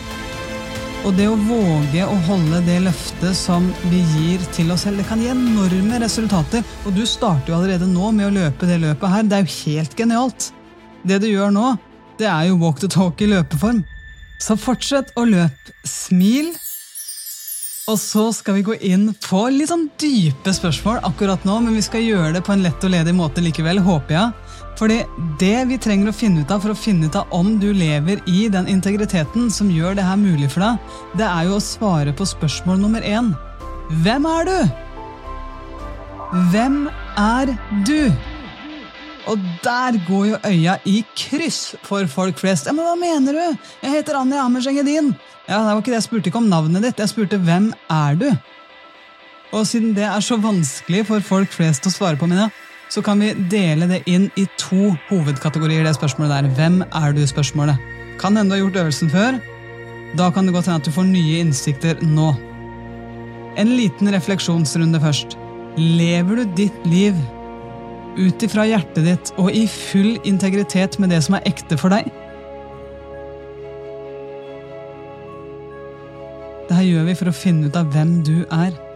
Og 1.04 1.12
det 1.18 1.26
å 1.28 1.36
våge 1.36 2.06
å 2.08 2.14
holde 2.30 2.62
det 2.64 2.78
løftet 2.86 3.36
som 3.36 3.66
vi 3.92 4.00
gir 4.14 4.44
til 4.56 4.70
oss 4.72 4.86
selv, 4.86 5.02
det 5.02 5.08
kan 5.10 5.20
gi 5.20 5.28
enorme 5.34 6.00
resultater. 6.00 6.64
Og 6.88 6.96
du 6.96 7.02
starter 7.04 7.52
jo 7.52 7.58
allerede 7.58 7.90
nå 7.92 8.14
med 8.16 8.30
å 8.30 8.36
løpe 8.38 8.70
det 8.70 8.80
løpet 8.80 9.12
her. 9.12 9.26
Det 9.28 9.36
er 9.36 9.44
jo 9.44 9.58
helt 9.66 9.98
genialt. 10.00 10.48
Det 11.04 11.20
du 11.20 11.28
gjør 11.28 11.52
nå, 11.52 11.74
det 12.22 12.30
er 12.32 12.48
jo 12.48 12.60
walk 12.62 12.80
the 12.80 12.88
talk 12.88 13.20
i 13.20 13.28
løpeform. 13.28 13.84
Så 14.40 14.56
fortsett 14.56 15.12
å 15.20 15.26
løpe. 15.28 15.76
Smil. 15.84 16.54
Og 17.92 18.00
så 18.00 18.30
skal 18.32 18.62
vi 18.62 18.68
gå 18.70 18.78
inn 18.88 19.10
på 19.26 19.42
litt 19.52 19.74
sånn 19.74 19.90
dype 20.00 20.54
spørsmål 20.56 21.02
akkurat 21.04 21.44
nå, 21.44 21.58
men 21.66 21.76
vi 21.76 21.84
skal 21.84 22.06
gjøre 22.06 22.38
det 22.38 22.46
på 22.48 22.56
en 22.56 22.64
lett 22.64 22.88
og 22.88 22.96
ledig 22.96 23.12
måte 23.18 23.44
likevel, 23.44 23.84
håper 23.84 24.16
jeg. 24.16 24.43
Fordi 24.84 24.98
det 25.40 25.62
vi 25.70 25.78
trenger 25.80 26.10
å 26.12 26.16
finne 26.16 26.42
ut 26.44 26.50
av 26.52 26.60
for 26.60 26.74
å 26.74 26.76
finne 26.76 27.08
ut 27.08 27.16
av 27.16 27.30
om 27.32 27.54
du 27.56 27.70
lever 27.72 28.20
i 28.28 28.50
den 28.52 28.66
integriteten 28.68 29.46
som 29.48 29.70
gjør 29.72 29.94
det 29.96 30.04
her 30.04 30.18
mulig 30.20 30.50
for 30.52 30.60
deg, 30.60 30.98
det 31.16 31.24
er 31.24 31.46
jo 31.48 31.54
å 31.56 31.64
svare 31.64 32.12
på 32.12 32.28
spørsmål 32.28 32.82
nummer 32.82 33.06
én. 33.08 33.30
Hvem 34.04 34.28
er 34.28 34.50
du? 34.50 34.58
Hvem 36.52 36.76
er 37.16 37.54
du? 37.88 38.12
Og 39.32 39.46
der 39.64 40.02
går 40.04 40.26
jo 40.34 40.42
øya 40.50 40.76
i 40.84 40.98
kryss 41.16 41.62
for 41.88 42.04
folk 42.12 42.44
flest. 42.44 42.68
Ja, 42.68 42.76
men 42.76 42.84
hva 42.84 42.98
mener 43.00 43.40
du? 43.40 43.64
Jeg 43.86 44.02
heter 44.02 44.20
Anja 44.20 44.44
Amerseng 44.44 44.82
Edin. 44.84 45.14
Ja, 45.48 45.62
det 45.62 45.78
var 45.78 45.80
ikke 45.80 45.94
det 45.94 46.02
Jeg 46.02 46.10
spurte 46.10 46.34
ikke 46.34 46.44
om 46.44 46.52
navnet 46.52 46.84
ditt, 46.90 47.00
jeg 47.00 47.14
spurte 47.14 47.40
hvem 47.40 47.72
er 47.88 48.20
du? 48.20 48.28
Og 49.56 49.64
siden 49.70 49.96
det 49.96 50.10
er 50.10 50.28
så 50.28 50.36
vanskelig 50.44 51.06
for 51.08 51.24
folk 51.24 51.56
flest 51.56 51.88
å 51.88 51.94
svare 51.94 52.20
på, 52.20 52.28
Mina, 52.28 52.50
så 52.94 53.02
kan 53.02 53.22
vi 53.24 53.32
dele 53.50 53.88
det 53.90 54.04
inn 54.06 54.28
i 54.38 54.46
to 54.62 54.92
hovedkategorier. 55.10 55.84
det 55.84 55.96
spørsmålet 55.96 56.30
der. 56.30 56.50
Hvem 56.58 56.82
er 56.84 57.14
du-spørsmålet. 57.14 57.78
Kan 58.20 58.38
hende 58.38 58.54
du 58.54 58.56
har 58.56 58.70
gjort 58.70 58.82
øvelsen 58.84 59.10
før. 59.10 59.40
Da 60.18 60.30
kan 60.30 60.46
det 60.46 60.54
godt 60.54 60.66
hende 60.66 60.80
at 60.80 60.86
du 60.86 60.92
får 60.92 61.10
nye 61.10 61.40
innsikter 61.40 61.96
nå. 62.06 62.36
En 63.58 63.68
liten 63.78 64.14
refleksjonsrunde 64.14 65.02
først. 65.02 65.38
Lever 65.78 66.36
du 66.36 66.44
ditt 66.56 66.86
liv 66.86 67.18
ut 68.18 68.44
ifra 68.46 68.68
hjertet 68.70 69.06
ditt 69.06 69.34
og 69.42 69.50
i 69.50 69.66
full 69.66 70.20
integritet 70.24 71.00
med 71.00 71.10
det 71.10 71.24
som 71.26 71.40
er 71.40 71.50
ekte 71.50 71.80
for 71.82 71.90
deg. 71.90 72.12
Dette 76.70 76.86
gjør 76.86 77.10
vi 77.10 77.18
for 77.18 77.30
å 77.30 77.34
finne 77.34 77.68
ut 77.68 77.76
av 77.76 77.90
hvem 77.90 78.20
du 78.22 78.46
er. 78.52 78.93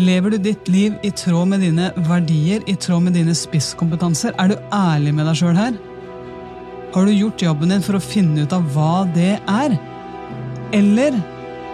Lever 0.00 0.32
du 0.32 0.38
ditt 0.40 0.68
liv 0.72 0.94
i 1.04 1.10
tråd 1.12 1.50
med 1.50 1.60
dine 1.60 1.90
verdier, 2.08 2.62
i 2.64 2.74
tråd 2.80 3.02
med 3.04 3.12
dine 3.18 3.34
spisskompetanser? 3.36 4.32
Er 4.40 4.48
du 4.48 4.56
ærlig 4.72 5.12
med 5.12 5.28
deg 5.28 5.36
sjøl 5.36 5.58
her? 5.58 5.76
Har 6.94 7.04
du 7.04 7.12
gjort 7.12 7.44
jobben 7.44 7.74
din 7.74 7.84
for 7.84 7.98
å 7.98 8.04
finne 8.04 8.46
ut 8.46 8.56
av 8.56 8.64
hva 8.72 9.04
det 9.12 9.36
er? 9.36 9.76
Eller 10.72 11.20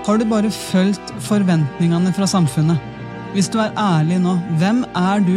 har 0.06 0.18
du 0.18 0.26
bare 0.26 0.50
fulgt 0.50 1.14
forventningene 1.28 2.10
fra 2.16 2.26
samfunnet? 2.26 2.82
Hvis 3.36 3.50
du 3.54 3.60
er 3.62 3.74
ærlig 3.78 4.18
nå, 4.24 4.34
hvem 4.58 4.82
er 4.98 5.22
du? 5.22 5.36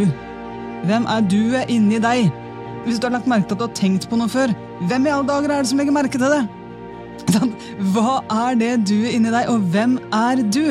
Hvem 0.88 1.06
er 1.06 1.26
du 1.30 1.42
inni 1.70 2.02
deg? 2.02 2.32
Hvis 2.82 2.98
du 2.98 3.06
har 3.06 3.14
lagt 3.14 3.30
merke 3.30 3.46
til 3.46 3.60
at 3.60 3.62
du 3.62 3.68
har 3.68 3.76
tenkt 3.78 4.10
på 4.10 4.18
noe 4.18 4.30
før, 4.32 4.50
hvem 4.90 5.06
i 5.06 5.14
alle 5.14 5.28
dager 5.30 5.52
er 5.52 5.62
det 5.62 5.70
som 5.70 5.78
legger 5.78 5.94
merke 5.94 6.18
til 6.18 6.34
det? 6.34 6.42
Hva 7.94 8.24
er 8.48 8.58
det 8.58 8.72
du 8.90 8.96
er 9.04 9.12
inni 9.14 9.30
deg, 9.30 9.46
og 9.52 9.70
hvem 9.70 10.00
er 10.10 10.42
du? 10.50 10.64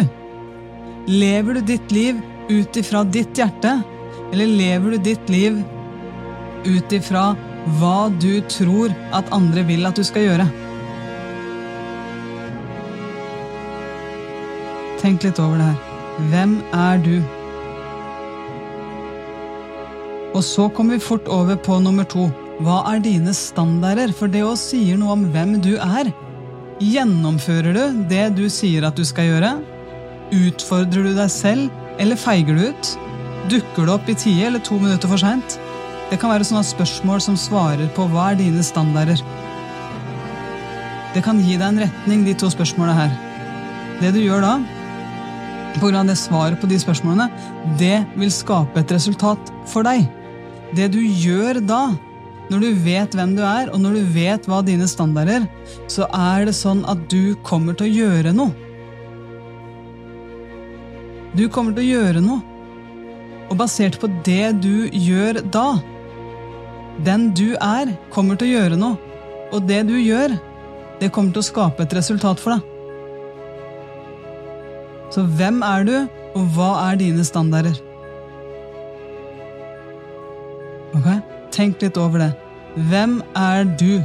Lever 1.09 1.53
du 1.57 1.61
ditt 1.65 1.91
liv 1.91 2.19
ut 2.49 2.77
ifra 2.77 3.03
ditt 3.03 3.37
hjerte, 3.37 3.81
eller 4.31 4.47
lever 4.47 4.91
du 4.91 4.97
ditt 5.09 5.29
liv 5.29 5.57
ut 6.65 6.93
ifra 6.93 7.31
hva 7.79 8.09
du 8.21 8.41
tror 8.49 8.93
at 9.13 9.29
andre 9.33 9.63
vil 9.65 9.85
at 9.89 9.97
du 9.97 10.03
skal 10.05 10.27
gjøre? 10.27 10.45
Tenk 15.01 15.25
litt 15.25 15.41
over 15.41 15.57
det 15.57 15.71
her. 15.71 15.79
Hvem 16.29 16.55
er 16.77 17.01
du? 17.01 17.15
Og 20.37 20.43
så 20.45 20.69
kommer 20.69 20.99
vi 20.99 21.07
fort 21.09 21.27
over 21.33 21.57
på 21.57 21.79
nummer 21.81 22.05
to. 22.05 22.29
Hva 22.61 22.83
er 22.93 23.01
dine 23.01 23.33
standarder? 23.33 24.13
For 24.13 24.29
det 24.29 24.45
òg 24.45 24.59
sier 24.61 24.99
noe 25.01 25.17
om 25.17 25.25
hvem 25.33 25.57
du 25.65 25.73
er. 25.81 26.13
Gjennomfører 26.81 27.73
du 27.73 28.01
det 28.09 28.27
du 28.37 28.45
sier 28.53 28.85
at 28.85 28.97
du 28.97 29.05
skal 29.05 29.31
gjøre? 29.31 29.55
Utfordrer 30.31 31.09
du 31.09 31.15
deg 31.17 31.31
selv, 31.31 31.71
eller 31.99 32.19
feiger 32.19 32.55
du 32.55 32.69
ut? 32.71 32.91
Dukker 33.51 33.87
du 33.87 33.91
opp 33.91 34.07
i 34.09 34.15
tide 34.15 34.47
eller 34.47 34.63
to 34.63 34.77
minutter 34.79 35.11
for 35.11 35.19
seint? 35.19 35.57
Det 36.11 36.19
kan 36.19 36.31
være 36.31 36.47
sånne 36.47 36.63
spørsmål 36.67 37.21
som 37.23 37.39
svarer 37.39 37.89
på 37.95 38.05
hva 38.11 38.31
er 38.31 38.39
dine 38.39 38.63
standarder. 38.63 39.19
Det 41.11 41.23
kan 41.25 41.39
gi 41.43 41.57
deg 41.57 41.67
en 41.67 41.81
retning, 41.83 42.23
de 42.27 42.35
to 42.39 42.47
spørsmålene 42.51 42.95
her. 42.95 43.17
Det 43.99 44.13
du 44.15 44.21
gjør 44.23 44.43
da, 44.45 44.53
Pga. 45.75 46.03
det 46.07 46.17
svaret 46.19 46.59
på 46.59 46.67
de 46.67 46.79
spørsmålene, 46.79 47.27
det 47.79 48.01
vil 48.15 48.31
skape 48.31 48.79
et 48.79 48.91
resultat 48.91 49.51
for 49.67 49.87
deg. 49.87 50.07
Det 50.75 50.89
du 50.91 50.99
gjør 50.99 51.59
da, 51.63 51.83
når 52.51 52.63
du 52.63 52.81
vet 52.83 53.15
hvem 53.15 53.35
du 53.35 53.43
er, 53.43 53.69
og 53.71 53.79
når 53.79 53.99
du 53.99 54.11
vet 54.15 54.47
hva 54.47 54.59
dine 54.63 54.87
standarder 54.87 55.47
så 55.91 56.07
er 56.11 56.47
det 56.47 56.55
sånn 56.55 56.83
at 56.91 57.07
du 57.11 57.35
kommer 57.47 57.75
til 57.75 57.87
å 57.87 57.95
gjøre 58.01 58.35
noe. 58.35 58.70
Du 61.37 61.47
kommer 61.49 61.75
til 61.75 61.85
å 61.85 61.91
gjøre 61.97 62.23
noe. 62.23 62.41
Og 63.51 63.57
basert 63.59 63.97
på 63.99 64.07
det 64.25 64.53
du 64.63 64.87
gjør 64.95 65.41
da, 65.51 65.81
den 67.03 67.29
du 67.35 67.53
er, 67.55 67.91
kommer 68.11 68.39
til 68.39 68.47
å 68.47 68.59
gjøre 68.59 68.79
noe. 68.79 68.95
Og 69.51 69.65
det 69.67 69.81
du 69.89 69.97
gjør, 69.99 70.37
det 71.01 71.11
kommer 71.11 71.35
til 71.35 71.43
å 71.43 71.49
skape 71.49 71.83
et 71.83 71.95
resultat 71.97 72.39
for 72.39 72.55
deg. 72.55 72.67
Så 75.11 75.25
hvem 75.39 75.59
er 75.67 75.87
du, 75.87 75.95
og 76.39 76.55
hva 76.55 76.71
er 76.85 76.99
dine 77.01 77.25
standarder? 77.27 77.75
Ok, 80.95 81.09
Tenk 81.51 81.83
litt 81.83 81.97
over 81.99 82.21
det. 82.23 82.31
Hvem 82.87 83.17
er 83.35 83.65
du? 83.79 83.99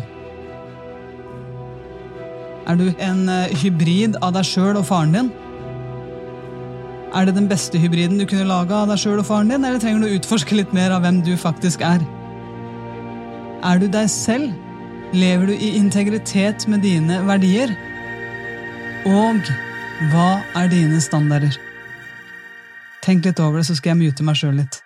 Er 2.66 2.78
du 2.78 2.88
en 2.98 3.28
eh, 3.30 3.52
hybrid 3.62 4.18
av 4.18 4.32
deg 4.34 4.48
sjøl 4.48 4.80
og 4.80 4.86
faren 4.88 5.14
din? 5.14 5.28
Er 7.16 7.24
det 7.24 7.36
den 7.38 7.48
beste 7.48 7.80
hybriden 7.80 8.18
du 8.20 8.26
kunne 8.28 8.44
laga 8.44 8.82
av 8.82 8.90
deg 8.90 9.00
sjøl 9.00 9.22
og 9.22 9.28
faren 9.28 9.48
din, 9.48 9.64
eller 9.64 9.80
trenger 9.80 10.02
du 10.04 10.08
å 10.10 10.16
utforske 10.18 10.58
litt 10.58 10.74
mer 10.76 10.92
av 10.92 11.00
hvem 11.06 11.22
du 11.24 11.32
faktisk 11.40 11.80
er? 11.86 12.02
Er 13.64 13.80
du 13.80 13.86
deg 13.88 14.10
selv? 14.12 14.52
Lever 15.16 15.48
du 15.48 15.54
i 15.54 15.70
integritet 15.78 16.66
med 16.68 16.84
dine 16.84 17.22
verdier? 17.24 17.72
Og 19.08 19.48
hva 20.12 20.30
er 20.60 20.68
dine 20.68 21.00
standarder? 21.00 21.56
Tenk 23.06 23.24
litt 23.24 23.40
over 23.40 23.62
det, 23.62 23.68
så 23.70 23.78
skal 23.78 23.94
jeg 23.94 24.02
mute 24.02 24.26
meg 24.26 24.36
sjøl 24.36 24.58
litt. 24.60 24.82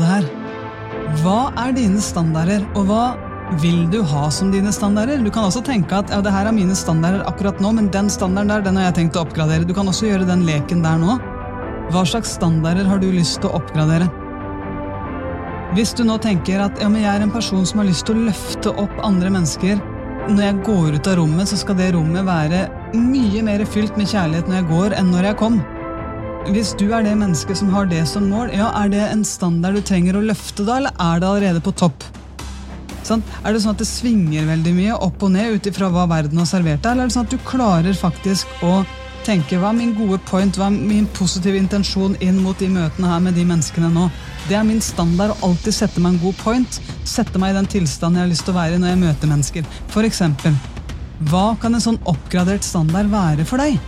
Det 0.00 0.08
her. 0.08 0.30
Hva 1.22 1.52
er 1.60 1.74
dine 1.76 2.00
standarder, 2.00 2.64
og 2.78 2.88
hva 2.88 3.04
vil 3.60 3.84
du 3.92 4.00
ha 4.06 4.28
som 4.32 4.52
dine 4.52 4.72
standarder? 4.72 5.20
Du 5.20 5.30
kan 5.32 5.44
også 5.44 5.60
tenke 5.66 5.98
at 5.98 6.12
ja, 6.12 6.22
det 6.24 6.32
her 6.32 6.48
er 6.48 6.56
mine 6.56 6.76
standarder 6.78 7.26
akkurat 7.28 7.60
nå, 7.60 7.74
men 7.76 7.90
den 7.92 8.08
standarden 8.12 8.52
der, 8.54 8.64
den 8.64 8.80
har 8.80 8.90
jeg 8.90 8.98
tenkt 9.02 9.18
å 9.18 9.26
oppgradere. 9.26 9.68
Du 9.68 9.74
kan 9.76 9.88
også 9.88 10.08
gjøre 10.08 10.28
den 10.28 10.46
leken 10.48 10.84
der 10.84 11.00
nå. 11.02 11.18
Hva 11.92 12.04
slags 12.08 12.36
standarder 12.38 12.88
har 12.88 13.02
du 13.02 13.10
lyst 13.12 13.42
til 13.42 13.50
å 13.50 13.58
oppgradere? 13.60 14.08
Hvis 15.76 15.94
du 15.96 16.04
nå 16.04 16.18
tenker 16.20 16.60
at 16.60 16.80
ja, 16.80 16.88
men 16.92 17.00
jeg 17.00 17.10
er 17.12 17.24
en 17.24 17.32
person 17.32 17.64
som 17.68 17.80
har 17.80 17.88
lyst 17.88 18.04
til 18.08 18.18
å 18.18 18.26
løfte 18.26 18.74
opp 18.76 18.92
andre 19.00 19.30
mennesker 19.32 19.78
Når 20.28 20.42
jeg 20.44 20.58
går 20.66 20.96
ut 20.98 21.08
av 21.08 21.16
rommet, 21.18 21.48
så 21.48 21.56
skal 21.58 21.78
det 21.78 21.94
rommet 21.96 22.26
være 22.28 22.66
mye 22.94 23.40
mer 23.42 23.64
fylt 23.66 23.96
med 23.98 24.10
kjærlighet 24.10 24.50
når 24.50 24.60
jeg 24.60 24.68
går, 24.68 24.94
enn 25.00 25.08
når 25.10 25.30
jeg 25.30 25.38
kom. 25.40 25.56
Hvis 26.50 26.72
du 26.74 26.88
er 26.90 27.04
det 27.06 27.12
mennesket 27.14 27.60
som 27.60 27.68
har 27.70 27.86
det 27.86 28.02
som 28.10 28.24
mål, 28.26 28.50
ja, 28.50 28.72
er 28.80 28.88
det 28.90 29.02
en 29.06 29.22
standard 29.24 29.76
du 29.78 29.82
trenger 29.86 30.16
å 30.18 30.24
løfte 30.26 30.64
da, 30.66 30.80
eller 30.80 30.96
er 30.98 31.20
det 31.22 31.28
allerede 31.28 31.62
på 31.62 31.70
topp? 31.78 32.02
Sånn? 33.06 33.22
Er 33.46 33.54
det 33.54 33.60
sånn 33.62 33.76
at 33.76 33.82
det 33.82 33.86
svinger 33.86 34.48
veldig 34.48 34.72
mye 34.74 34.96
opp 35.06 35.22
og 35.22 35.30
ned 35.36 35.54
ut 35.54 35.68
ifra 35.70 35.86
hva 35.94 36.08
verden 36.10 36.42
har 36.42 36.48
servert 36.50 36.82
deg, 36.82 36.96
eller 36.96 37.06
er 37.06 37.12
det 37.12 37.14
sånn 37.14 37.28
at 37.28 37.36
du 37.36 37.46
klarer 37.46 37.94
faktisk 37.94 38.50
å 38.66 38.80
tenke 39.22 39.60
hva 39.62 39.70
er 39.70 39.78
min 39.78 39.94
gode 39.94 40.18
point, 40.26 40.58
hva 40.58 40.66
er 40.66 40.74
min 40.74 41.06
positive 41.14 41.62
intensjon 41.62 42.18
inn 42.18 42.42
mot 42.42 42.58
de 42.58 42.72
møtene 42.74 43.14
her 43.14 43.22
med 43.22 43.38
de 43.38 43.46
menneskene 43.46 43.92
nå? 43.94 44.08
Det 44.48 44.58
er 44.58 44.66
min 44.66 44.82
standard 44.82 45.36
å 45.36 45.52
alltid 45.52 45.78
sette 45.78 46.02
meg 46.02 46.16
en 46.16 46.24
god 46.26 46.42
point, 46.42 46.82
sette 47.06 47.38
meg 47.38 47.54
i 47.54 47.58
den 47.60 47.70
tilstanden 47.78 48.18
jeg 48.18 48.26
har 48.26 48.34
lyst 48.34 48.48
til 48.48 48.56
å 48.56 48.58
være 48.58 48.80
i 48.80 48.82
når 48.82 48.96
jeg 48.96 49.02
møter 49.06 49.34
mennesker. 49.36 49.72
For 49.94 50.10
eksempel, 50.10 50.58
hva 51.30 51.52
kan 51.62 51.78
en 51.78 51.86
sånn 51.86 52.02
oppgradert 52.02 52.66
standard 52.66 53.14
være 53.14 53.46
for 53.46 53.62
deg? 53.62 53.78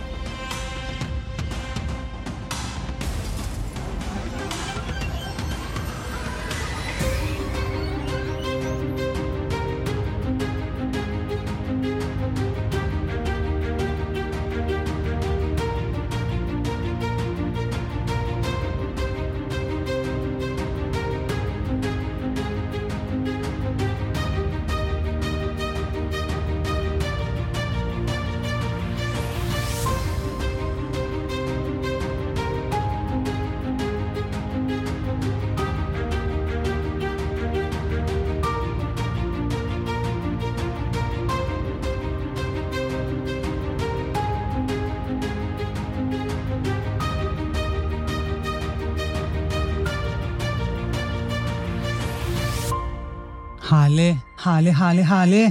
Herlig, 54.64 54.78
herlig, 54.80 55.04
herlig. 55.04 55.46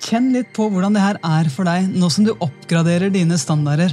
Kjenn 0.00 0.28
litt 0.32 0.52
på 0.56 0.68
hvordan 0.72 0.94
det 0.96 1.02
her 1.02 1.18
er 1.26 1.48
for 1.52 1.68
deg 1.68 1.90
nå 1.92 2.08
som 2.08 2.24
du 2.24 2.30
oppgraderer 2.32 3.10
dine 3.12 3.36
standarder. 3.36 3.92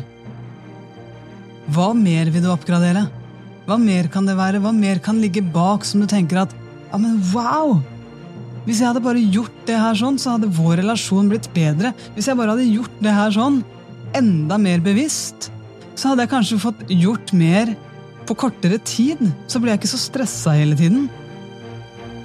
Hva 1.76 1.90
mer 1.98 2.30
vil 2.32 2.46
du 2.46 2.48
oppgradere? 2.54 3.02
Hva 3.66 3.76
mer 3.82 4.08
kan 4.14 4.30
det 4.30 4.38
være? 4.38 4.62
Hva 4.64 4.72
mer 4.72 5.02
kan 5.04 5.20
ligge 5.20 5.44
bak 5.44 5.84
som 5.84 6.00
du 6.00 6.08
tenker 6.08 6.46
at 6.46 6.54
ja, 6.54 7.00
men 7.02 7.18
wow! 7.34 7.82
Hvis 8.64 8.80
jeg 8.80 8.88
hadde 8.88 9.04
bare 9.04 9.20
gjort 9.20 9.58
det 9.68 9.82
her 9.82 10.00
sånn, 10.00 10.22
så 10.22 10.38
hadde 10.38 10.54
vår 10.56 10.80
relasjon 10.86 11.28
blitt 11.34 11.50
bedre. 11.54 11.92
Hvis 12.16 12.30
jeg 12.32 12.40
bare 12.40 12.56
hadde 12.56 12.70
gjort 12.70 13.04
det 13.04 13.18
her 13.18 13.36
sånn, 13.36 13.60
enda 14.16 14.62
mer 14.62 14.80
bevisst, 14.86 15.50
så 16.00 16.14
hadde 16.14 16.24
jeg 16.24 16.32
kanskje 16.32 16.64
fått 16.64 16.88
gjort 16.96 17.36
mer 17.36 17.76
på 18.30 18.40
kortere 18.46 18.80
tid. 18.88 19.20
Så 19.52 19.60
ble 19.60 19.74
jeg 19.74 19.84
ikke 19.84 19.94
så 19.98 20.02
stressa 20.06 20.56
hele 20.56 20.80
tiden. 20.80 21.10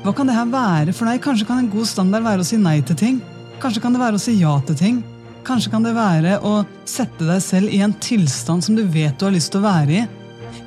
Hva 0.01 0.15
kan 0.17 0.31
det 0.31 0.33
her 0.33 0.47
være 0.49 0.93
for 0.97 1.05
deg? 1.11 1.21
Kanskje 1.21 1.45
kan 1.45 1.59
en 1.61 1.69
god 1.69 1.89
standard 1.89 2.25
være 2.25 2.41
å 2.41 2.47
si 2.49 2.57
nei 2.57 2.79
til 2.89 2.97
ting? 2.97 3.19
Kanskje 3.61 3.83
kan 3.85 3.93
det 3.93 4.01
være 4.01 4.17
å 4.17 4.23
si 4.23 4.33
ja 4.41 4.55
til 4.65 4.79
ting? 4.79 5.03
Kanskje 5.45 5.73
kan 5.75 5.85
det 5.85 5.93
være 5.93 6.39
å 6.41 6.63
sette 6.89 7.27
deg 7.29 7.43
selv 7.45 7.69
i 7.69 7.83
en 7.85 7.93
tilstand 8.01 8.65
som 8.65 8.79
du 8.79 8.81
vet 8.89 9.19
du 9.21 9.27
har 9.27 9.35
lyst 9.35 9.53
til 9.53 9.61
å 9.61 9.67
være 9.67 9.99
i? 9.99 10.07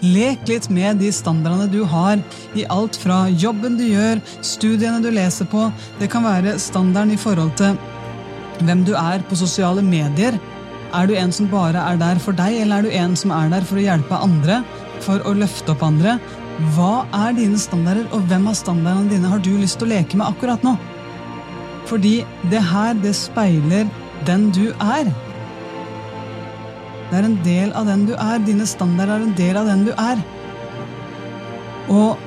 Lek 0.06 0.46
litt 0.52 0.67
med 0.69 1.02
de 1.02 1.10
standardene 1.15 1.65
du 1.72 1.82
har 1.89 2.22
i 2.54 2.67
alt 2.76 3.00
fra 3.02 3.24
jobben 3.32 3.80
du 3.80 3.88
gjør, 3.88 4.22
studiene 4.46 5.02
du 5.02 5.10
leser 5.10 5.50
på. 5.50 5.65
Det 5.98 6.12
kan 6.13 6.28
være 6.28 6.60
standarden 6.62 7.15
i 7.15 7.19
forhold 7.19 7.56
til 7.58 7.74
hvem 8.62 8.86
du 8.86 8.93
er 9.00 9.26
på 9.26 9.39
sosiale 9.39 9.82
medier. 9.82 10.38
Er 10.93 11.10
du 11.10 11.15
en 11.17 11.34
som 11.34 11.50
bare 11.50 11.82
er 11.89 11.98
der 11.98 12.22
for 12.22 12.38
deg, 12.38 12.62
eller 12.62 12.84
er 12.84 12.86
du 12.86 12.93
en 13.02 13.17
som 13.17 13.34
er 13.34 13.50
der 13.50 13.65
for 13.65 13.82
å 13.82 13.88
hjelpe 13.88 14.22
andre? 14.30 14.62
For 15.02 15.26
å 15.26 15.34
løfte 15.34 15.74
opp 15.74 15.82
andre? 15.89 16.19
Hva 16.73 17.03
er 17.25 17.33
dine 17.37 17.57
standarder, 17.57 18.05
og 18.13 18.27
hvem 18.29 18.47
av 18.51 18.57
standardene 18.57 19.09
dine 19.09 19.29
har 19.31 19.41
du 19.41 19.51
lyst 19.57 19.79
til 19.81 19.89
å 19.89 19.93
leke 19.95 20.19
med 20.19 20.27
akkurat 20.29 20.65
nå? 20.65 20.75
Fordi 21.89 22.19
det 22.51 22.61
her, 22.63 22.93
det 23.01 23.15
speiler 23.17 23.89
den 24.27 24.49
du 24.55 24.67
er. 24.77 25.09
Det 27.09 27.19
er 27.19 27.27
en 27.27 27.39
del 27.45 27.73
av 27.77 27.89
den 27.89 28.05
du 28.07 28.13
er. 28.15 28.39
Dine 28.45 28.67
standarder 28.69 29.17
er 29.17 29.25
en 29.27 29.35
del 29.37 29.59
av 29.59 29.69
den 29.69 29.83
du 29.89 29.91
er. 29.97 30.21
Og 31.91 32.21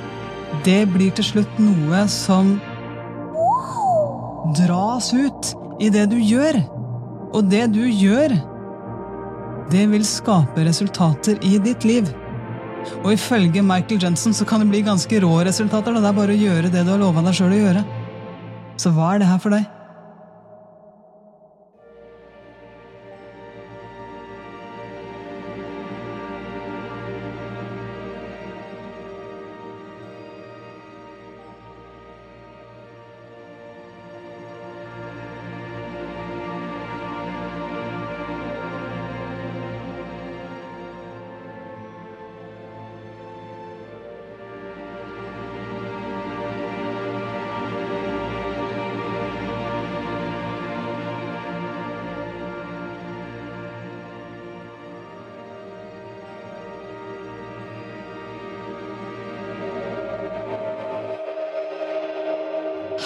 det 0.67 0.83
blir 0.93 1.15
til 1.17 1.31
slutt 1.31 1.63
noe 1.63 2.05
som 2.13 2.57
dras 4.59 5.13
ut 5.15 5.55
i 5.83 5.91
det 5.93 6.09
du 6.13 6.19
gjør. 6.21 6.61
Og 7.33 7.49
det 7.51 7.67
du 7.75 7.83
gjør, 7.87 8.37
det 9.73 9.89
vil 9.91 10.07
skape 10.07 10.67
resultater 10.67 11.41
i 11.45 11.57
ditt 11.63 11.87
liv. 11.89 12.07
Og 13.03 13.13
ifølge 13.15 13.63
Michael 13.63 14.03
Jensen 14.03 14.35
så 14.37 14.47
kan 14.49 14.63
det 14.63 14.71
bli 14.73 14.83
ganske 14.87 15.23
rå 15.23 15.33
resultater. 15.47 15.95
Da. 15.95 16.03
Det 16.03 16.11
er 16.11 16.21
bare 16.21 16.37
å 16.37 16.43
gjøre 16.47 16.73
det 16.73 16.85
du 16.87 16.93
har 16.95 17.03
lova 17.03 17.25
deg 17.27 17.39
sjøl 17.39 17.55
å 17.55 17.63
gjøre. 17.63 17.87
Så 18.81 18.93
hva 18.97 19.15
er 19.15 19.23
det 19.23 19.31
her 19.31 19.41
for 19.43 19.57
deg? 19.57 19.76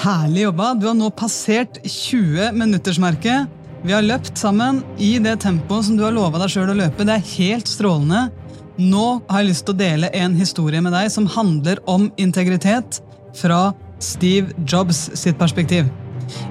Herlig 0.00 0.46
jobba. 0.46 0.74
Du 0.80 0.86
har 0.86 0.94
nå 0.96 1.10
passert 1.12 1.76
20-minuttersmerket. 1.84 3.50
Vi 3.84 3.92
har 3.92 4.04
løpt 4.04 4.38
sammen 4.38 4.78
i 4.96 5.18
det 5.20 5.34
tempoet 5.42 5.84
som 5.84 5.96
du 5.98 6.04
har 6.06 6.14
lova 6.16 6.38
deg 6.40 6.52
sjøl 6.54 6.70
å 6.72 6.76
løpe. 6.78 7.04
Det 7.04 7.18
er 7.18 7.32
helt 7.34 7.68
strålende. 7.68 8.22
Nå 8.80 9.06
har 9.28 9.42
jeg 9.42 9.50
lyst 9.50 9.66
til 9.68 9.74
å 9.74 9.80
dele 9.80 10.08
en 10.16 10.38
historie 10.38 10.80
med 10.80 10.94
deg 10.96 11.10
som 11.12 11.26
handler 11.28 11.82
om 11.84 12.06
integritet 12.16 13.02
fra 13.36 13.74
Steve 14.00 14.54
Jobs 14.64 15.02
sitt 15.20 15.36
perspektiv. 15.40 15.90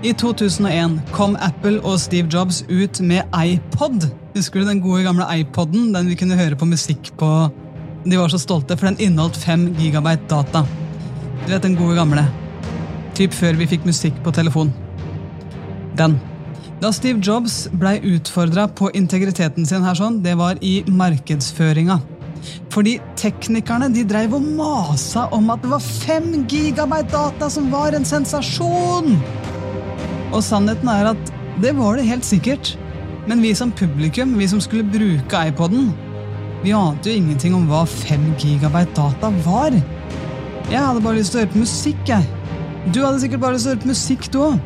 I 0.05 0.11
2001 0.13 0.99
kom 1.15 1.33
Apple 1.41 1.79
og 1.81 1.97
Steve 2.03 2.29
Jobs 2.29 2.61
ut 2.69 2.99
med 3.01 3.25
iPod. 3.33 4.05
Husker 4.35 4.61
du 4.61 4.69
den 4.69 4.83
gode 4.83 5.07
gamle 5.07 5.25
iPoden? 5.39 5.89
Den 5.95 6.11
vi 6.11 6.19
kunne 6.19 6.37
høre 6.37 6.59
på 6.59 6.69
musikk 6.69 7.09
på. 7.17 7.31
De 8.05 8.21
var 8.21 8.29
så 8.29 8.37
stolte, 8.37 8.77
for 8.77 8.91
den 8.91 9.01
inneholdt 9.09 9.41
5 9.41 9.71
gigabyte 9.79 10.29
data. 10.29 10.61
Du 11.47 11.49
vet 11.49 11.65
den 11.65 11.79
gode 11.79 11.97
gamle. 11.97 12.27
Typ 13.19 13.33
før 13.35 13.57
vi 13.59 13.67
fikk 13.67 13.83
musikk 13.83 14.19
på 14.23 14.31
telefon. 14.31 14.69
Den. 15.99 16.15
Da 16.79 16.93
Steve 16.95 17.19
Jobs 17.19 17.65
blei 17.75 17.97
utfordra 18.07 18.69
på 18.71 18.87
integriteten 18.95 19.67
sin 19.67 19.83
her 19.83 19.97
sånn, 19.99 20.21
det 20.23 20.37
var 20.39 20.61
i 20.63 20.77
markedsføringa. 20.87 21.97
Fordi 22.71 22.93
teknikerne 23.19 23.89
de 23.91 24.05
dreiv 24.07 24.37
og 24.37 24.45
masa 24.55 25.25
om 25.35 25.51
at 25.51 25.65
det 25.65 25.73
var 25.73 25.83
5 25.83 26.31
gigabyte 26.47 27.11
data 27.11 27.51
som 27.51 27.67
var 27.73 27.97
en 27.97 28.07
sensasjon! 28.07 29.17
Og 30.29 30.39
sannheten 30.45 30.87
er 30.93 31.11
at 31.11 31.35
det 31.59 31.75
var 31.75 31.99
det 31.99 32.07
helt 32.07 32.23
sikkert. 32.23 32.77
Men 33.27 33.43
vi 33.43 33.51
som 33.51 33.75
publikum, 33.75 34.37
vi 34.39 34.47
som 34.47 34.63
skulle 34.63 34.87
bruke 34.87 35.43
iPoden, 35.51 35.91
vi 36.63 36.71
ante 36.71 37.11
jo 37.11 37.19
ingenting 37.19 37.59
om 37.59 37.67
hva 37.67 37.83
5 37.83 38.31
gigabyte 38.39 38.95
data 38.95 39.35
var. 39.43 39.75
Jeg 40.71 40.79
hadde 40.79 41.03
bare 41.03 41.19
lyst 41.19 41.35
til 41.35 41.41
å 41.41 41.43
høre 41.43 41.57
på 41.57 41.65
musikk, 41.67 42.05
jeg. 42.07 42.38
Du 42.89 43.03
hadde 43.03 43.19
sikkert 43.21 43.41
bare 43.43 43.53
lyst 43.53 43.67
til 43.67 43.69
å 43.69 43.75
høre 43.75 43.83
på 43.83 43.91
musikk, 43.91 44.27
du 44.33 44.39
òg. 44.41 44.61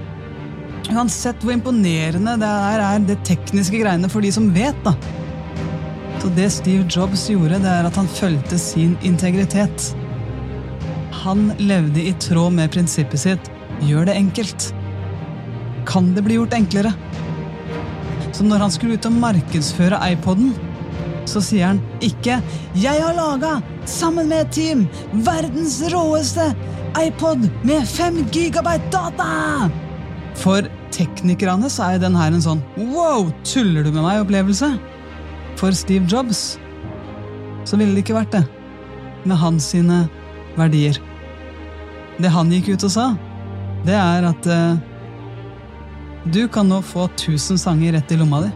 Uansett 0.93 1.41
hvor 1.43 1.55
imponerende 1.55 2.37
det 2.39 2.51
er, 2.69 2.83
er 2.85 3.07
det 3.07 3.17
tekniske 3.27 3.81
greiene 3.81 4.07
for 4.11 4.23
de 4.23 4.31
som 4.31 4.47
vet, 4.55 4.77
da. 4.85 4.93
Så 6.21 6.29
det 6.37 6.45
Steve 6.55 6.85
Jobs 6.87 7.25
gjorde, 7.27 7.59
det 7.59 7.71
er 7.71 7.89
at 7.89 7.97
han 7.99 8.07
fulgte 8.07 8.59
sin 8.61 8.93
integritet. 9.03 9.89
Han 11.23 11.49
levde 11.59 11.99
i 11.99 12.13
tråd 12.23 12.55
med 12.55 12.71
prinsippet 12.71 13.25
sitt 13.25 13.49
gjør 13.83 14.07
det 14.07 14.15
enkelt. 14.21 14.69
Kan 15.89 16.13
det 16.15 16.23
bli 16.23 16.37
gjort 16.37 16.55
enklere? 16.55 16.93
Så 18.31 18.47
når 18.47 18.63
han 18.63 18.71
skulle 18.71 18.95
ut 18.95 19.09
og 19.09 19.17
markedsføre 19.19 19.99
iPoden, 20.13 20.53
så 21.27 21.41
sier 21.43 21.73
han 21.73 21.81
ikke 22.03 22.39
'Jeg 22.75 23.01
har 23.03 23.15
laga, 23.15 23.61
sammen 23.85 24.27
med 24.27 24.47
et 24.47 24.51
team, 24.51 24.87
verdens 25.11 25.81
råeste 25.91 26.53
iPod 26.99 27.49
med 27.63 27.87
5 27.87 28.25
gigabyte 28.31 28.89
data'. 28.93 29.69
For 30.35 30.67
teknikerne 30.93 31.69
så 31.69 31.93
er 31.93 32.01
den 32.01 32.15
her 32.15 32.33
en 32.33 32.41
sånn 32.41 32.63
'wow, 32.77 33.31
tuller 33.43 33.83
du 33.83 33.91
med 33.91 34.03
meg?'-opplevelse. 34.03 34.79
For 35.57 35.71
Steve 35.71 36.05
Jobs 36.05 36.59
så 37.65 37.77
ville 37.77 37.93
det 37.95 38.03
ikke 38.03 38.19
vært 38.19 38.31
det, 38.31 38.45
med 39.25 39.37
hans 39.37 39.63
sine 39.63 40.09
verdier. 40.57 40.97
Det 42.19 42.29
han 42.29 42.51
gikk 42.51 42.73
ut 42.73 42.83
og 42.83 42.91
sa, 42.91 43.15
det 43.85 43.95
er 43.95 44.27
at 44.27 44.47
uh, 44.47 44.77
du 46.31 46.47
kan 46.47 46.69
nå 46.69 46.81
få 46.81 47.07
1000 47.09 47.57
sanger 47.57 47.93
rett 47.93 48.11
i 48.11 48.17
lomma 48.19 48.41
di. 48.45 48.51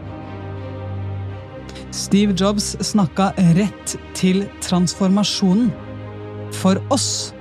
Steve 1.90 2.32
Jobs 2.36 2.76
snakka 2.84 3.32
rett 3.56 3.96
til 4.14 4.46
transformasjonen. 4.64 5.72
For 6.52 6.80
oss. 6.90 7.34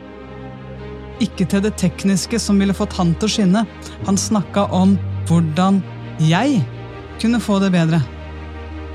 Ikke 1.23 1.47
til 1.49 1.63
det 1.65 1.73
tekniske 1.82 2.39
som 2.41 2.60
ville 2.62 2.75
fått 2.77 2.95
han 2.99 3.15
til 3.17 3.30
å 3.30 3.34
skinne. 3.34 3.63
Han 4.06 4.19
snakka 4.19 4.67
om 4.75 4.95
hvordan 5.30 5.82
jeg 6.23 6.62
kunne 7.21 7.41
få 7.41 7.58
det 7.63 7.71
bedre. 7.73 8.01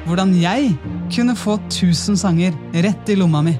Hvordan 0.07 0.35
jeg 0.39 0.73
kunne 1.15 1.37
få 1.39 1.59
1000 1.69 2.19
sanger 2.19 2.57
rett 2.85 3.11
i 3.11 3.19
lomma 3.19 3.43
mi. 3.47 3.55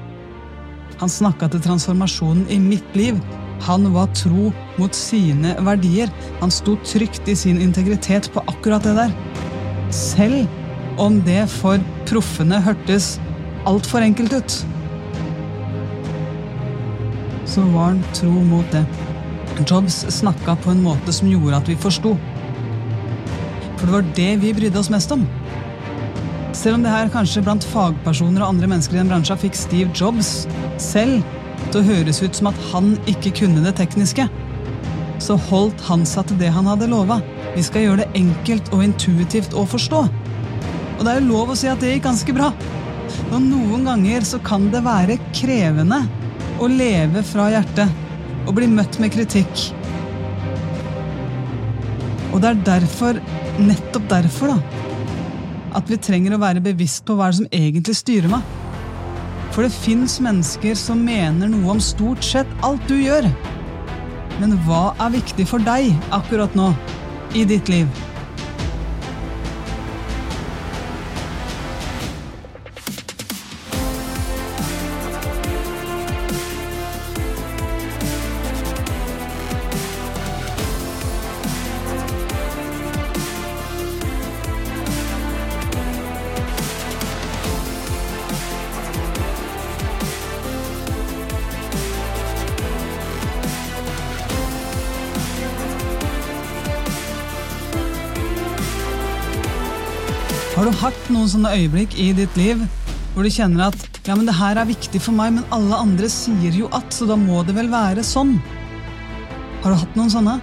Han 1.01 1.11
snakka 1.11 1.49
til 1.51 1.63
transformasjonen 1.63 2.45
i 2.51 2.59
mitt 2.61 2.95
liv. 2.95 3.19
Han 3.67 3.87
var 3.93 4.11
tro 4.17 4.51
mot 4.79 4.95
sine 4.95 5.55
verdier. 5.63 6.11
Han 6.41 6.51
sto 6.51 6.75
trygt 6.87 7.27
i 7.31 7.35
sin 7.35 7.61
integritet 7.63 8.29
på 8.33 8.43
akkurat 8.51 8.83
det 8.83 8.95
der. 8.99 9.15
Selv 9.93 10.47
om 11.01 11.19
det 11.25 11.45
for 11.51 11.81
proffene 12.09 12.59
hørtes 12.63 13.17
altfor 13.69 14.03
enkelt 14.03 14.35
ut. 14.35 14.57
Så 17.53 17.61
var 17.69 17.91
han 17.91 17.99
tro 18.17 18.31
mot 18.31 18.65
det. 18.73 18.81
Jobs 19.69 20.05
snakka 20.09 20.55
på 20.63 20.71
en 20.71 20.81
måte 20.81 21.13
som 21.13 21.29
gjorde 21.29 21.59
at 21.59 21.67
vi 21.69 21.75
forsto. 21.77 22.15
For 23.77 23.85
det 23.85 23.93
var 23.93 24.07
det 24.17 24.29
vi 24.41 24.53
brydde 24.57 24.79
oss 24.79 24.89
mest 24.89 25.13
om. 25.13 25.27
Selv 26.57 26.79
om 26.79 26.85
det 26.85 26.93
her 26.93 27.11
kanskje 27.13 27.43
blant 27.45 27.67
fagpersoner 27.67 28.41
og 28.41 28.55
andre 28.55 28.69
mennesker 28.71 28.97
i 28.97 29.01
den 29.03 29.11
bransja 29.11 29.37
fikk 29.37 29.57
Steve 29.59 29.93
Jobs 29.93 30.47
selv 30.81 31.21
til 31.67 31.81
å 31.81 31.85
høres 31.91 32.23
ut 32.23 32.39
som 32.39 32.49
at 32.49 32.63
han 32.71 32.95
ikke 33.11 33.35
kunne 33.43 33.61
det 33.65 33.75
tekniske, 33.77 34.25
så 35.21 35.37
holdt 35.51 35.85
han 35.85 36.07
seg 36.09 36.31
til 36.31 36.41
det 36.41 36.49
han 36.55 36.71
hadde 36.71 36.89
lova. 36.89 37.19
Vi 37.53 37.61
skal 37.65 37.85
gjøre 37.85 38.01
det 38.01 38.23
enkelt 38.23 38.73
og 38.73 38.81
intuitivt 38.87 39.53
å 39.53 39.67
forstå. 39.69 40.01
Og 40.97 41.05
det 41.05 41.11
er 41.11 41.21
jo 41.21 41.29
lov 41.29 41.53
å 41.53 41.59
si 41.59 41.69
at 41.69 41.85
det 41.85 41.93
gikk 41.93 42.07
ganske 42.09 42.33
bra. 42.33 42.49
Og 43.29 43.39
noen 43.45 43.85
ganger 43.85 44.25
så 44.25 44.41
kan 44.41 44.71
det 44.73 44.81
være 44.85 45.21
krevende 45.37 46.01
å 46.63 46.71
leve 46.71 47.23
fra 47.27 47.49
hjertet 47.51 48.47
og 48.47 48.55
bli 48.57 48.67
møtt 48.71 48.99
med 49.01 49.13
kritikk. 49.13 49.69
Og 52.33 52.41
det 52.41 52.49
er 52.49 52.61
derfor, 52.65 53.19
nettopp 53.61 54.07
derfor, 54.09 54.53
da, 54.55 54.83
at 55.77 55.89
vi 55.89 55.99
trenger 56.01 56.35
å 56.35 56.41
være 56.41 56.63
bevisst 56.63 57.05
på 57.07 57.17
hva 57.17 57.29
det 57.29 57.41
som 57.41 57.49
egentlig 57.51 57.97
styrer 57.99 58.31
meg. 58.31 58.45
For 59.53 59.65
det 59.65 59.75
fins 59.75 60.17
mennesker 60.23 60.77
som 60.77 61.03
mener 61.05 61.51
noe 61.51 61.75
om 61.75 61.83
stort 61.83 62.25
sett 62.25 62.49
alt 62.65 62.81
du 62.89 62.95
gjør. 62.97 63.27
Men 64.39 64.57
hva 64.65 64.95
er 65.03 65.13
viktig 65.19 65.45
for 65.49 65.61
deg 65.61 65.93
akkurat 66.15 66.57
nå 66.57 66.71
i 67.37 67.45
ditt 67.49 67.69
liv? 67.69 68.12
Har 100.53 100.67
du 100.69 100.75
hatt 100.83 101.05
noen 101.09 101.29
sånne 101.31 101.49
øyeblikk 101.57 101.95
i 101.97 102.11
ditt 102.13 102.35
liv 102.37 102.59
hvor 103.13 103.25
du 103.25 103.29
kjenner 103.33 103.71
at 103.71 103.97
ja, 104.05 104.13
men 104.13 104.27
det 104.27 104.35
her 104.37 104.57
er 104.61 104.67
viktig 104.69 104.99
for 105.01 105.15
meg, 105.17 105.35
men 105.35 105.47
alle 105.55 105.79
andre 105.81 106.09
sier 106.09 106.53
jo 106.53 106.67
at, 106.77 106.93
så 106.93 107.07
da 107.09 107.17
må 107.17 107.41
det 107.47 107.55
vel 107.57 107.71
være 107.71 108.03
sånn? 108.05 108.35
Har 109.63 109.73
du 109.73 109.79
hatt 109.81 109.97
noen 109.97 110.11
sånne? 110.13 110.35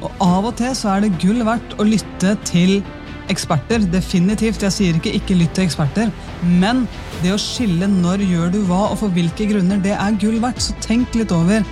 Og 0.00 0.22
av 0.24 0.48
og 0.48 0.54
til 0.56 0.72
så 0.76 0.94
er 0.94 1.04
det 1.04 1.16
gull 1.20 1.42
verdt 1.44 1.76
å 1.76 1.86
lytte 1.88 2.32
til 2.48 2.78
eksperter. 3.32 3.84
Definitivt. 3.92 4.62
Jeg 4.62 4.72
sier 4.72 4.96
ikke 4.96 5.12
'ikke 5.18 5.36
lytt 5.40 5.52
til 5.56 5.66
eksperter', 5.66 6.12
men 6.44 6.86
det 7.22 7.34
å 7.34 7.40
skille 7.40 7.88
når 7.88 8.24
gjør 8.24 8.52
du 8.52 8.60
hva 8.68 8.92
og 8.92 9.00
for 9.02 9.08
hvilke 9.12 9.48
grunner, 9.50 9.82
det 9.82 9.96
er 9.96 10.20
gull 10.20 10.40
verdt. 10.40 10.62
Så 10.62 10.76
tenk 10.80 11.12
litt 11.14 11.32
over 11.32 11.64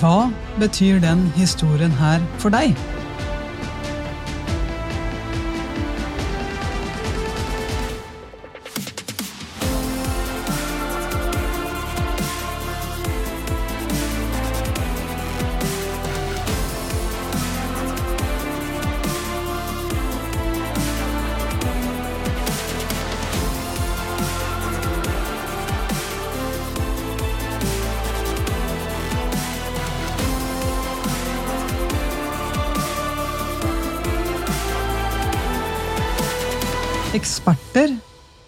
hva 0.00 0.32
betyr 0.58 1.00
den 1.02 1.30
historien 1.36 1.94
her 2.02 2.20
for 2.38 2.50
deg? 2.50 2.74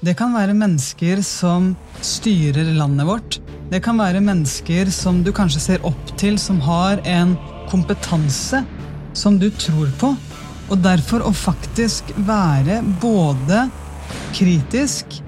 Det 0.05 0.13
kan 0.19 0.35
være 0.37 0.53
mennesker 0.57 1.23
som 1.25 1.71
styrer 2.05 2.75
landet 2.77 3.07
vårt. 3.09 3.39
Det 3.71 3.81
kan 3.85 3.97
være 3.97 4.21
mennesker 4.21 4.91
som 4.93 5.23
du 5.25 5.31
kanskje 5.33 5.63
ser 5.63 5.87
opp 5.89 6.11
til, 6.21 6.37
som 6.39 6.61
har 6.61 7.01
en 7.09 7.33
kompetanse 7.71 8.61
som 9.17 9.39
du 9.41 9.49
tror 9.49 9.89
på. 10.01 10.13
Og 10.69 10.83
derfor 10.85 11.25
å 11.25 11.33
faktisk 11.33 12.13
være 12.29 12.83
både 13.01 13.65
kritisk 14.37 15.21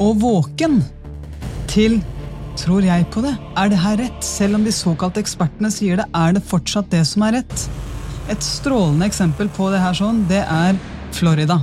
og 0.00 0.18
våken 0.24 0.80
til 1.72 2.00
Tror 2.60 2.84
jeg 2.84 3.06
på 3.08 3.22
det? 3.24 3.30
Er 3.56 3.70
det 3.72 3.78
her 3.80 3.96
rett? 3.96 4.18
Selv 4.20 4.58
om 4.58 4.66
de 4.66 4.74
såkalte 4.76 5.22
ekspertene 5.22 5.70
sier 5.72 5.96
det, 5.96 6.04
er 6.12 6.36
det 6.36 6.44
fortsatt 6.44 6.92
det 6.92 7.00
som 7.08 7.24
er 7.24 7.38
rett. 7.38 7.64
Et 8.28 8.44
strålende 8.44 9.08
eksempel 9.08 9.48
på 9.56 9.72
det 9.72 9.80
her 9.80 9.96
sånn, 9.96 10.26
det 10.28 10.44
er 10.44 10.76
Florida. 11.16 11.62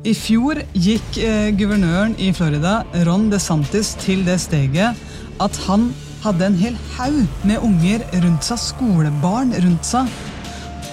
I 0.00 0.14
fjor 0.16 0.62
gikk 0.72 1.18
eh, 1.20 1.50
guvernøren 1.52 2.14
i 2.16 2.30
Florida, 2.32 2.78
Ron 3.04 3.26
DeSantis, 3.28 3.92
til 4.00 4.22
det 4.24 4.38
steget 4.40 4.96
at 5.44 5.58
han 5.66 5.90
hadde 6.24 6.46
en 6.46 6.56
hel 6.56 6.78
haug 6.94 7.44
med 7.44 7.60
unger 7.60 8.06
rundt 8.22 8.48
seg, 8.48 8.62
skolebarn 8.64 9.52
rundt 9.60 9.84
seg, 9.84 10.08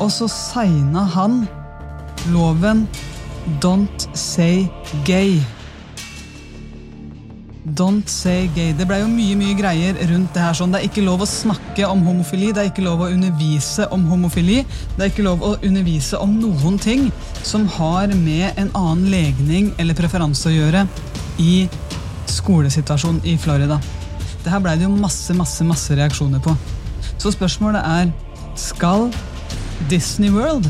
og 0.03 0.11
så 0.11 0.27
signa 0.31 1.05
han 1.15 1.45
loven 2.35 2.83
Don't 3.63 4.09
say 4.11 4.67
gay. 5.07 5.39
Don't 7.75 8.07
say 8.07 8.47
gay. 8.55 8.71
Det 8.71 8.85
blei 8.87 9.01
jo 9.01 9.07
mye 9.11 9.35
mye 9.35 9.55
greier 9.57 9.97
rundt 10.07 10.31
det 10.33 10.39
her. 10.43 10.53
sånn. 10.55 10.71
Det 10.71 10.79
er 10.79 10.87
ikke 10.87 11.03
lov 11.03 11.25
å 11.25 11.27
snakke 11.27 11.83
om 11.89 12.05
homofili, 12.07 12.53
det 12.55 12.61
er 12.61 12.69
ikke 12.69 12.85
lov 12.85 13.01
å 13.03 13.09
undervise 13.11 13.89
om 13.91 14.05
homofili. 14.07 14.61
Det 14.95 15.03
er 15.03 15.11
ikke 15.11 15.25
lov 15.25 15.43
å 15.43 15.57
undervise 15.59 16.19
om 16.23 16.37
noen 16.39 16.79
ting 16.79 17.09
som 17.43 17.67
har 17.75 18.07
med 18.15 18.55
en 18.55 18.71
annen 18.71 19.09
legning 19.11 19.73
eller 19.77 19.97
preferanse 19.97 20.47
å 20.47 20.55
gjøre 20.55 20.85
i 21.43 21.67
skolesituasjonen 22.31 23.19
i 23.27 23.35
Florida. 23.41 23.81
Dette 24.37 24.53
her 24.53 24.63
blei 24.63 24.77
det 24.79 24.87
jo 24.87 24.95
masse, 24.95 25.35
masse, 25.35 25.67
masse 25.67 25.95
reaksjoner 25.97 26.39
på. 26.39 26.55
Så 27.19 27.33
spørsmålet 27.35 27.83
er 27.83 28.13
skal 28.55 29.09
Disney 29.91 30.31
World, 30.31 30.69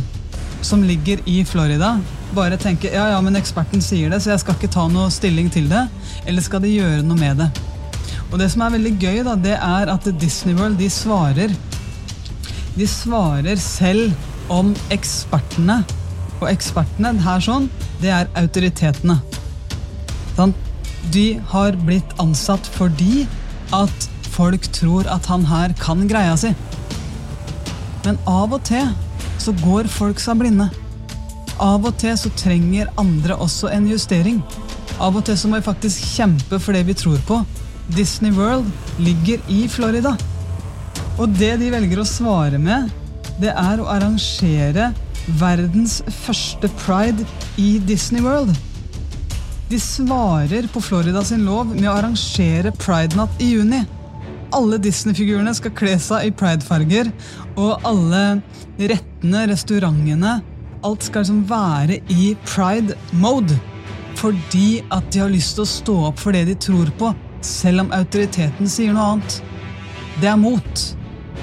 som 0.66 0.82
ligger 0.82 1.22
i 1.30 1.44
Florida, 1.46 2.00
bare 2.36 2.58
tenke 2.60 2.92
ja, 2.92 3.08
ja, 3.14 3.22
men 3.24 3.38
eksperten 3.40 3.82
sier 3.84 4.12
det, 4.12 4.22
så 4.24 4.34
jeg 4.34 4.44
skal 4.44 4.58
ikke 4.58 4.72
ta 4.74 4.88
noe 4.92 5.12
stilling 5.14 5.50
til 5.54 5.70
det? 5.72 5.86
Eller 6.28 6.44
skal 6.44 6.64
de 6.64 6.74
gjøre 6.74 7.06
noe 7.06 7.20
med 7.20 7.42
det? 7.44 7.50
Og 8.32 8.40
det 8.42 8.50
som 8.52 8.66
er 8.66 8.76
veldig 8.76 8.94
gøy, 9.00 9.22
da, 9.28 9.36
det 9.40 9.56
er 9.56 9.92
at 9.94 10.08
Disney 10.20 10.58
World 10.58 10.80
de 10.82 10.90
svarer 10.92 11.54
De 12.78 12.88
svarer 12.88 13.58
selv 13.62 14.14
om 14.54 14.74
ekspertene. 14.94 15.80
Og 16.38 16.46
ekspertene 16.52 17.16
her 17.24 17.42
sånn, 17.44 17.66
det 18.04 18.12
er 18.14 18.30
autoritetene. 18.38 19.18
Sånn, 20.38 20.54
de 21.14 21.40
har 21.52 21.78
blitt 21.88 22.14
ansatt 22.22 22.68
fordi 22.76 23.26
at 23.76 24.10
folk 24.36 24.70
tror 24.76 25.10
at 25.10 25.26
han 25.32 25.48
her 25.50 25.74
kan 25.82 26.06
greia 26.08 26.36
si. 26.40 26.54
Men 28.06 28.20
av 28.30 28.54
og 28.54 28.62
til 28.68 28.92
så 29.42 29.56
går 29.64 29.90
folk 29.92 30.22
seg 30.22 30.38
blinde. 30.44 30.70
Av 31.64 31.82
og 31.82 31.96
til 31.98 32.14
så 32.20 32.30
trenger 32.38 32.92
andre 33.02 33.34
også 33.42 33.72
en 33.74 33.88
justering. 33.90 34.44
Av 35.02 35.16
og 35.18 35.24
til 35.26 35.38
så 35.40 35.50
må 35.50 35.58
vi 35.58 35.66
faktisk 35.66 36.04
kjempe 36.14 36.60
for 36.62 36.78
det 36.78 36.84
vi 36.86 36.96
tror 36.98 37.18
på. 37.26 37.40
Disney 37.96 38.34
World 38.36 38.68
ligger 39.02 39.42
i 39.50 39.64
Florida. 39.72 40.14
Og 41.18 41.34
det 41.34 41.56
de 41.62 41.72
velger 41.74 42.02
å 42.02 42.06
svare 42.06 42.60
med, 42.62 42.92
det 43.42 43.50
er 43.58 43.82
å 43.82 43.88
arrangere 43.90 44.92
verdens 45.40 46.00
første 46.24 46.70
pride 46.84 47.26
i 47.58 47.78
Disney 47.90 48.22
World. 48.22 48.54
De 49.68 49.80
svarer 49.82 50.70
på 50.72 50.82
Florida 50.84 51.24
sin 51.26 51.46
lov 51.48 51.74
med 51.74 51.90
å 51.90 51.96
arrangere 51.98 52.72
pridenatt 52.78 53.42
i 53.42 53.50
juni. 53.56 53.82
Alle 54.56 54.78
Disney-figurene 54.80 55.52
skal 55.58 55.74
kle 55.76 55.98
seg 56.00 56.30
i 56.30 56.36
pridefarger, 56.38 57.10
og 57.58 57.82
alle 57.88 58.22
rettene, 58.78 59.42
restaurantene 59.50 60.38
Alt 60.86 61.08
skal 61.08 61.26
liksom 61.26 61.44
være 61.50 62.00
i 62.14 62.36
pride-mode. 62.46 63.58
Fordi 64.18 64.82
at 64.94 65.10
de 65.14 65.22
har 65.22 65.32
lyst 65.34 65.58
til 65.58 65.66
å 65.66 65.72
stå 65.72 65.96
opp 66.10 66.22
for 66.22 66.34
det 66.34 66.46
de 66.50 66.58
tror 66.68 66.90
på, 67.00 67.14
selv 67.46 67.86
om 67.86 67.92
autoriteten 67.96 68.70
sier 68.70 68.94
noe 68.94 69.14
annet. 69.14 69.40
Det 70.22 70.30
er 70.32 70.40
mot. 70.42 70.86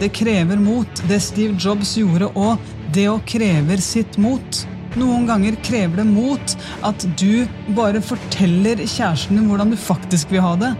Det 0.00 0.10
krever 0.14 0.58
mot. 0.58 1.02
Det 1.08 1.20
Steve 1.22 1.54
Jobs 1.58 1.94
gjorde 1.98 2.32
òg, 2.34 2.62
det 2.94 3.06
å 3.10 3.20
krever 3.26 3.82
sitt 3.82 4.18
mot. 4.18 4.64
Noen 4.98 5.26
ganger 5.26 5.56
krever 5.66 6.02
det 6.02 6.06
mot 6.06 6.54
at 6.86 7.06
du 7.18 7.46
bare 7.74 8.02
forteller 8.02 8.82
kjæresten 8.82 9.38
din 9.38 9.48
hvordan 9.50 9.72
du 9.74 9.78
faktisk 9.78 10.30
vil 10.34 10.44
ha 10.44 10.54
det. 10.58 10.70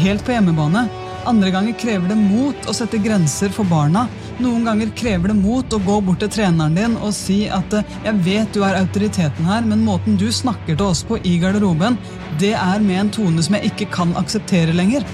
Helt 0.00 0.24
på 0.24 0.34
hjemmebane. 0.34 0.86
Andre 1.28 1.52
ganger 1.52 1.76
krever 1.80 2.10
det 2.10 2.18
mot 2.20 2.68
å 2.68 2.74
sette 2.76 3.00
grenser 3.00 3.52
for 3.52 3.68
barna. 3.68 4.04
Noen 4.42 4.64
ganger 4.66 4.90
krever 4.98 5.30
det 5.30 5.36
mot 5.38 5.74
å 5.74 5.78
gå 5.78 6.00
bort 6.02 6.18
til 6.24 6.30
treneren 6.34 6.74
din 6.74 6.96
og 6.96 7.12
si 7.14 7.44
at 7.46 7.70
'jeg 7.70 8.14
vet 8.26 8.52
du 8.52 8.64
er 8.64 8.80
autoriteten 8.80 9.44
her, 9.46 9.62
men 9.62 9.84
måten 9.84 10.16
du 10.18 10.26
snakker 10.32 10.76
til 10.76 10.86
oss 10.86 11.04
på 11.04 11.20
i 11.22 11.38
garderoben, 11.38 11.98
det 12.38 12.54
er 12.54 12.80
med 12.80 13.00
en 13.00 13.10
tone 13.10 13.42
som 13.42 13.54
jeg 13.54 13.70
ikke 13.70 13.90
kan 13.92 14.14
akseptere 14.14 14.74
lenger'. 14.74 15.06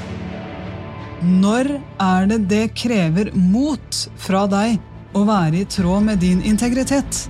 Når 1.22 1.80
er 2.00 2.26
det 2.26 2.48
det 2.48 2.74
krever 2.74 3.30
mot 3.34 4.08
fra 4.16 4.46
deg 4.46 4.80
å 5.12 5.26
være 5.26 5.60
i 5.60 5.64
tråd 5.64 6.02
med 6.02 6.18
din 6.18 6.40
integritet? 6.40 7.28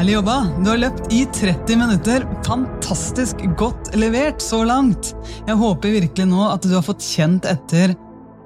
Herlig 0.00 0.14
jobba! 0.14 0.34
Du 0.64 0.68
har 0.70 0.78
løpt 0.80 1.10
i 1.12 1.26
30 1.28 1.76
minutter. 1.76 2.22
Fantastisk 2.46 3.42
godt 3.60 3.90
levert 4.00 4.40
så 4.40 4.62
langt. 4.64 5.10
Jeg 5.44 5.58
håper 5.60 5.92
virkelig 5.92 6.24
nå 6.30 6.46
at 6.46 6.64
du 6.64 6.72
har 6.72 6.86
fått 6.86 7.04
kjent 7.04 7.44
etter. 7.44 7.92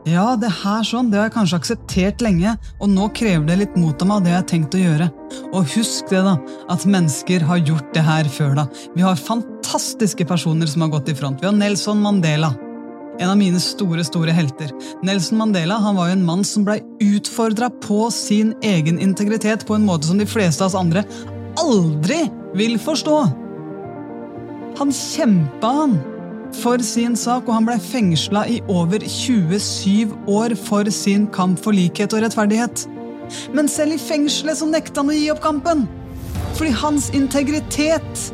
Ja, 0.02 0.32
det 0.34 0.50
her 0.50 0.82
sånn, 0.82 1.12
det 1.12 1.20
har 1.20 1.28
jeg 1.28 1.34
kanskje 1.36 1.60
akseptert 1.60 2.24
lenge, 2.26 2.56
og 2.82 2.90
nå 2.90 3.06
krever 3.14 3.46
det 3.46 3.58
litt 3.60 3.76
mot 3.78 4.02
av 4.02 4.10
meg, 4.10 4.24
det 4.24 4.32
jeg 4.32 4.40
har 4.40 4.48
tenkt 4.50 4.74
å 4.74 4.80
gjøre. 4.82 5.06
Og 5.52 5.76
husk 5.76 6.10
det, 6.10 6.24
da, 6.26 6.32
at 6.74 6.88
mennesker 6.90 7.46
har 7.46 7.62
gjort 7.62 7.94
det 7.94 8.02
her 8.02 8.32
før, 8.34 8.56
da. 8.58 8.64
Vi 8.96 9.06
har 9.06 9.22
fantastiske 9.30 10.26
personer 10.26 10.66
som 10.66 10.82
har 10.82 10.90
gått 10.96 11.12
i 11.12 11.14
front. 11.22 11.38
Vi 11.38 11.46
har 11.46 11.54
Nelson 11.54 12.02
Mandela. 12.02 12.50
En 13.22 13.30
av 13.30 13.38
mine 13.38 13.60
store 13.62 14.02
store 14.02 14.34
helter. 14.34 14.74
Nelson 15.06 15.38
Mandela 15.38 15.78
han 15.78 15.94
var 15.94 16.10
jo 16.10 16.16
en 16.16 16.26
mann 16.26 16.42
som 16.42 16.66
blei 16.66 16.80
utfordra 16.98 17.70
på 17.86 18.08
sin 18.10 18.56
egen 18.66 18.98
integritet 18.98 19.62
på 19.68 19.78
en 19.78 19.86
måte 19.86 20.10
som 20.10 20.18
de 20.18 20.26
fleste 20.26 20.66
av 20.66 20.72
oss 20.72 20.80
andre 20.82 21.04
aldri 21.60 22.24
vil 22.58 22.78
forstå. 22.80 23.18
Han 24.78 24.90
kjempa 24.94 25.70
han 25.78 25.96
for 26.54 26.82
sin 26.86 27.16
sak, 27.18 27.48
og 27.48 27.56
han 27.56 27.66
ble 27.68 27.76
fengsla 27.82 28.44
i 28.50 28.60
over 28.70 29.02
27 29.02 30.14
år 30.30 30.54
for 30.58 30.90
sin 30.94 31.26
kamp 31.34 31.60
for 31.62 31.76
likhet 31.76 32.14
og 32.14 32.24
rettferdighet. 32.24 32.86
Men 33.56 33.70
selv 33.70 33.96
i 33.96 34.00
fengselet 34.00 34.60
så 34.60 34.68
nekta 34.70 35.02
han 35.02 35.12
å 35.12 35.16
gi 35.16 35.28
opp 35.32 35.42
kampen. 35.44 35.86
Fordi 36.54 36.74
hans 36.78 37.10
integritet 37.16 38.26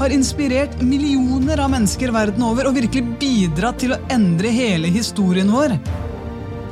har 0.00 0.14
inspirert 0.14 0.78
millioner 0.82 1.60
av 1.60 1.70
mennesker 1.74 2.12
verden 2.14 2.42
over 2.46 2.70
og 2.70 2.78
virkelig 2.78 3.18
bidratt 3.20 3.82
til 3.82 3.94
å 3.94 4.00
endre 4.10 4.50
hele 4.54 4.90
historien 4.90 5.50
vår. 5.52 5.76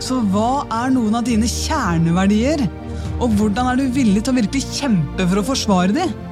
Så 0.02 0.20
hva 0.32 0.64
er 0.84 0.94
noen 0.94 1.18
av 1.18 1.26
dine 1.26 1.46
kjerneverdier? 1.50 2.64
Og 3.18 3.32
hvordan 3.34 3.66
er 3.66 3.78
du 3.80 3.88
villig 3.90 4.22
til 4.22 4.30
å 4.30 4.38
virkelig 4.38 4.76
kjempe 4.78 5.24
for 5.26 5.40
å 5.40 5.46
forsvare 5.48 5.94
dem? 5.96 6.27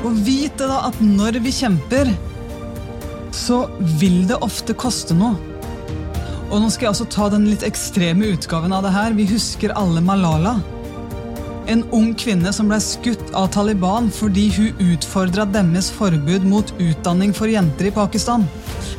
Og 0.00 0.16
vit 0.24 0.56
det 0.56 0.68
da 0.70 0.80
at 0.88 0.96
når 1.04 1.40
vi 1.44 1.52
kjemper, 1.52 2.10
så 3.36 3.62
vil 4.00 4.24
det 4.28 4.40
ofte 4.44 4.74
koste 4.78 5.16
noe. 5.16 5.36
Og 6.50 6.58
nå 6.58 6.68
skal 6.72 6.88
jeg 6.88 6.94
også 6.96 7.08
ta 7.12 7.28
den 7.30 7.46
litt 7.46 7.62
ekstreme 7.66 8.32
utgaven 8.34 8.72
av 8.74 8.82
det 8.86 8.94
her. 8.94 9.14
Vi 9.14 9.28
husker 9.30 9.74
alle 9.78 10.02
Malala. 10.02 10.56
En 11.70 11.84
ung 11.94 12.08
kvinne 12.18 12.50
som 12.50 12.66
ble 12.66 12.80
skutt 12.82 13.28
av 13.36 13.52
Taliban 13.54 14.08
fordi 14.10 14.48
hun 14.56 14.80
utfordra 14.90 15.44
deres 15.46 15.92
forbud 15.94 16.46
mot 16.48 16.72
utdanning 16.82 17.34
for 17.36 17.52
jenter 17.52 17.90
i 17.90 17.94
Pakistan. 17.94 18.48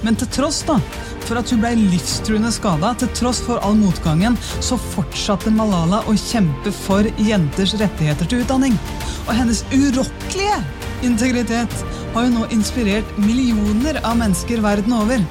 Men 0.06 0.16
til 0.16 0.30
tross 0.32 0.62
da, 0.70 0.78
for 1.26 1.42
at 1.42 1.52
hun 1.52 1.60
ble 1.62 1.74
livstruende 1.78 2.54
skada, 2.56 2.94
til 2.98 3.12
tross 3.18 3.42
for 3.44 3.60
all 3.66 3.76
motgangen, 3.76 4.38
så 4.64 4.80
fortsatte 4.80 5.52
Malala 5.54 6.06
å 6.08 6.16
kjempe 6.16 6.72
for 6.86 7.10
jenters 7.20 7.76
rettigheter 7.82 8.32
til 8.32 8.46
utdanning. 8.46 8.80
Og 9.28 9.36
hennes 9.36 9.66
urokkelige 9.74 10.62
integritet 11.06 11.74
har 12.14 12.28
jo 12.28 12.34
nå 12.34 12.48
inspirert 12.56 13.08
millioner 13.22 14.00
av 14.06 14.18
mennesker 14.20 14.62
verden 14.64 14.94
over. 14.98 15.24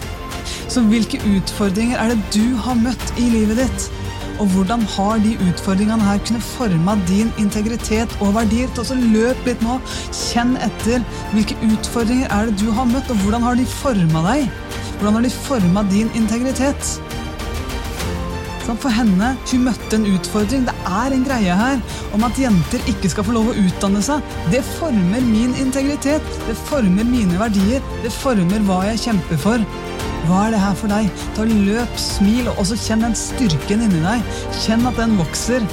Så 0.70 0.82
hvilke 0.86 1.20
utfordringer 1.26 1.98
er 1.98 2.12
det 2.12 2.20
du 2.34 2.56
har 2.64 2.78
møtt 2.78 3.18
i 3.18 3.26
livet 3.32 3.58
ditt? 3.64 3.88
Og 4.40 4.48
hvordan 4.54 4.86
har 4.88 5.18
de 5.20 5.34
utfordringene 5.50 6.06
her 6.06 6.20
kunnet 6.24 6.46
forme 6.46 6.94
din 7.08 7.32
integritet 7.42 8.14
og 8.24 8.32
verdier? 8.38 8.70
Så 8.78 8.96
løp 8.96 9.44
litt 9.44 9.60
nå, 9.64 9.76
kjenn 10.16 10.54
etter. 10.64 11.04
Hvilke 11.34 11.58
utfordringer 11.68 12.30
er 12.32 12.48
det 12.48 12.56
du 12.62 12.70
har 12.72 12.88
møtt, 12.88 13.10
og 13.12 13.20
hvordan 13.24 13.44
har 13.44 13.60
de 13.60 13.68
forma 13.68 14.24
deg? 14.30 14.48
Hvordan 14.96 15.18
har 15.18 15.26
de 15.26 15.34
forma 15.34 15.84
din 15.92 16.08
integritet? 16.16 16.96
For 18.78 18.92
henne, 18.94 19.32
hun 19.50 19.64
møtte 19.66 19.98
en 19.98 20.06
utfordring. 20.06 20.66
Det 20.68 20.74
er 20.86 21.14
en 21.14 21.24
greie 21.26 21.56
her 21.58 21.80
om 22.16 22.22
at 22.26 22.38
jenter 22.38 22.84
ikke 22.90 23.10
skal 23.12 23.26
få 23.26 23.34
lov 23.34 23.50
å 23.50 23.56
utdanne 23.58 24.02
seg. 24.04 24.22
Det 24.52 24.62
former 24.76 25.24
min 25.26 25.56
integritet. 25.60 26.26
Det 26.46 26.56
former 26.68 27.08
mine 27.08 27.40
verdier. 27.40 27.82
Det 28.04 28.12
former 28.14 28.62
hva 28.68 28.84
jeg 28.90 29.02
kjemper 29.08 29.42
for. 29.42 29.66
Hva 30.28 30.44
er 30.46 30.54
det 30.54 30.62
her 30.62 30.78
for 30.78 30.92
deg? 30.92 31.10
Ta 31.34 31.48
Løp, 31.48 31.98
smil, 31.98 32.46
og 32.52 32.62
også 32.62 32.78
kjenn 32.78 33.04
den 33.06 33.16
styrken 33.18 33.84
inni 33.86 34.04
deg. 34.04 34.38
Kjenn 34.62 34.86
at 34.86 35.00
den 35.00 35.18
vokser. 35.18 35.66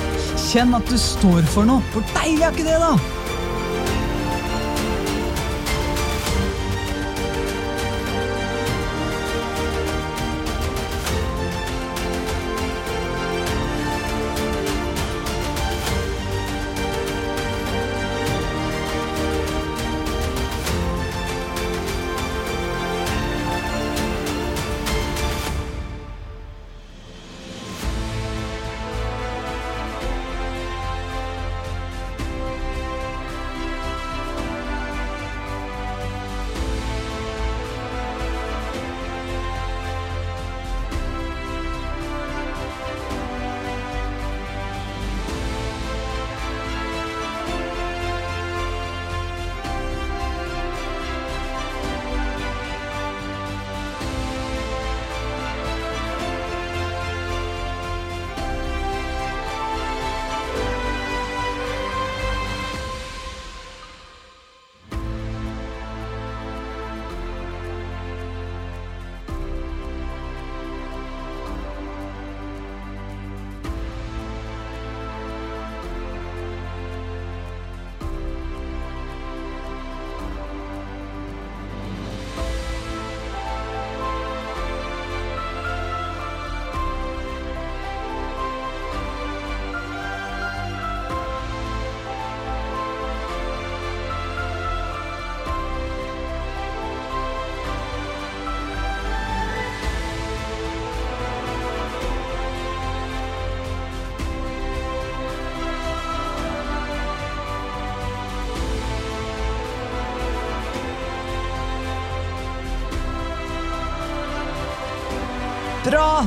Kjenn 0.47 0.75
at 0.77 0.89
du 0.89 0.97
står 0.97 1.43
for 1.53 1.69
noe. 1.69 1.83
Hvor 1.93 2.05
deilig 2.15 2.47
er 2.47 2.55
ikke 2.55 2.69
det, 2.71 2.79
da? 2.81 3.26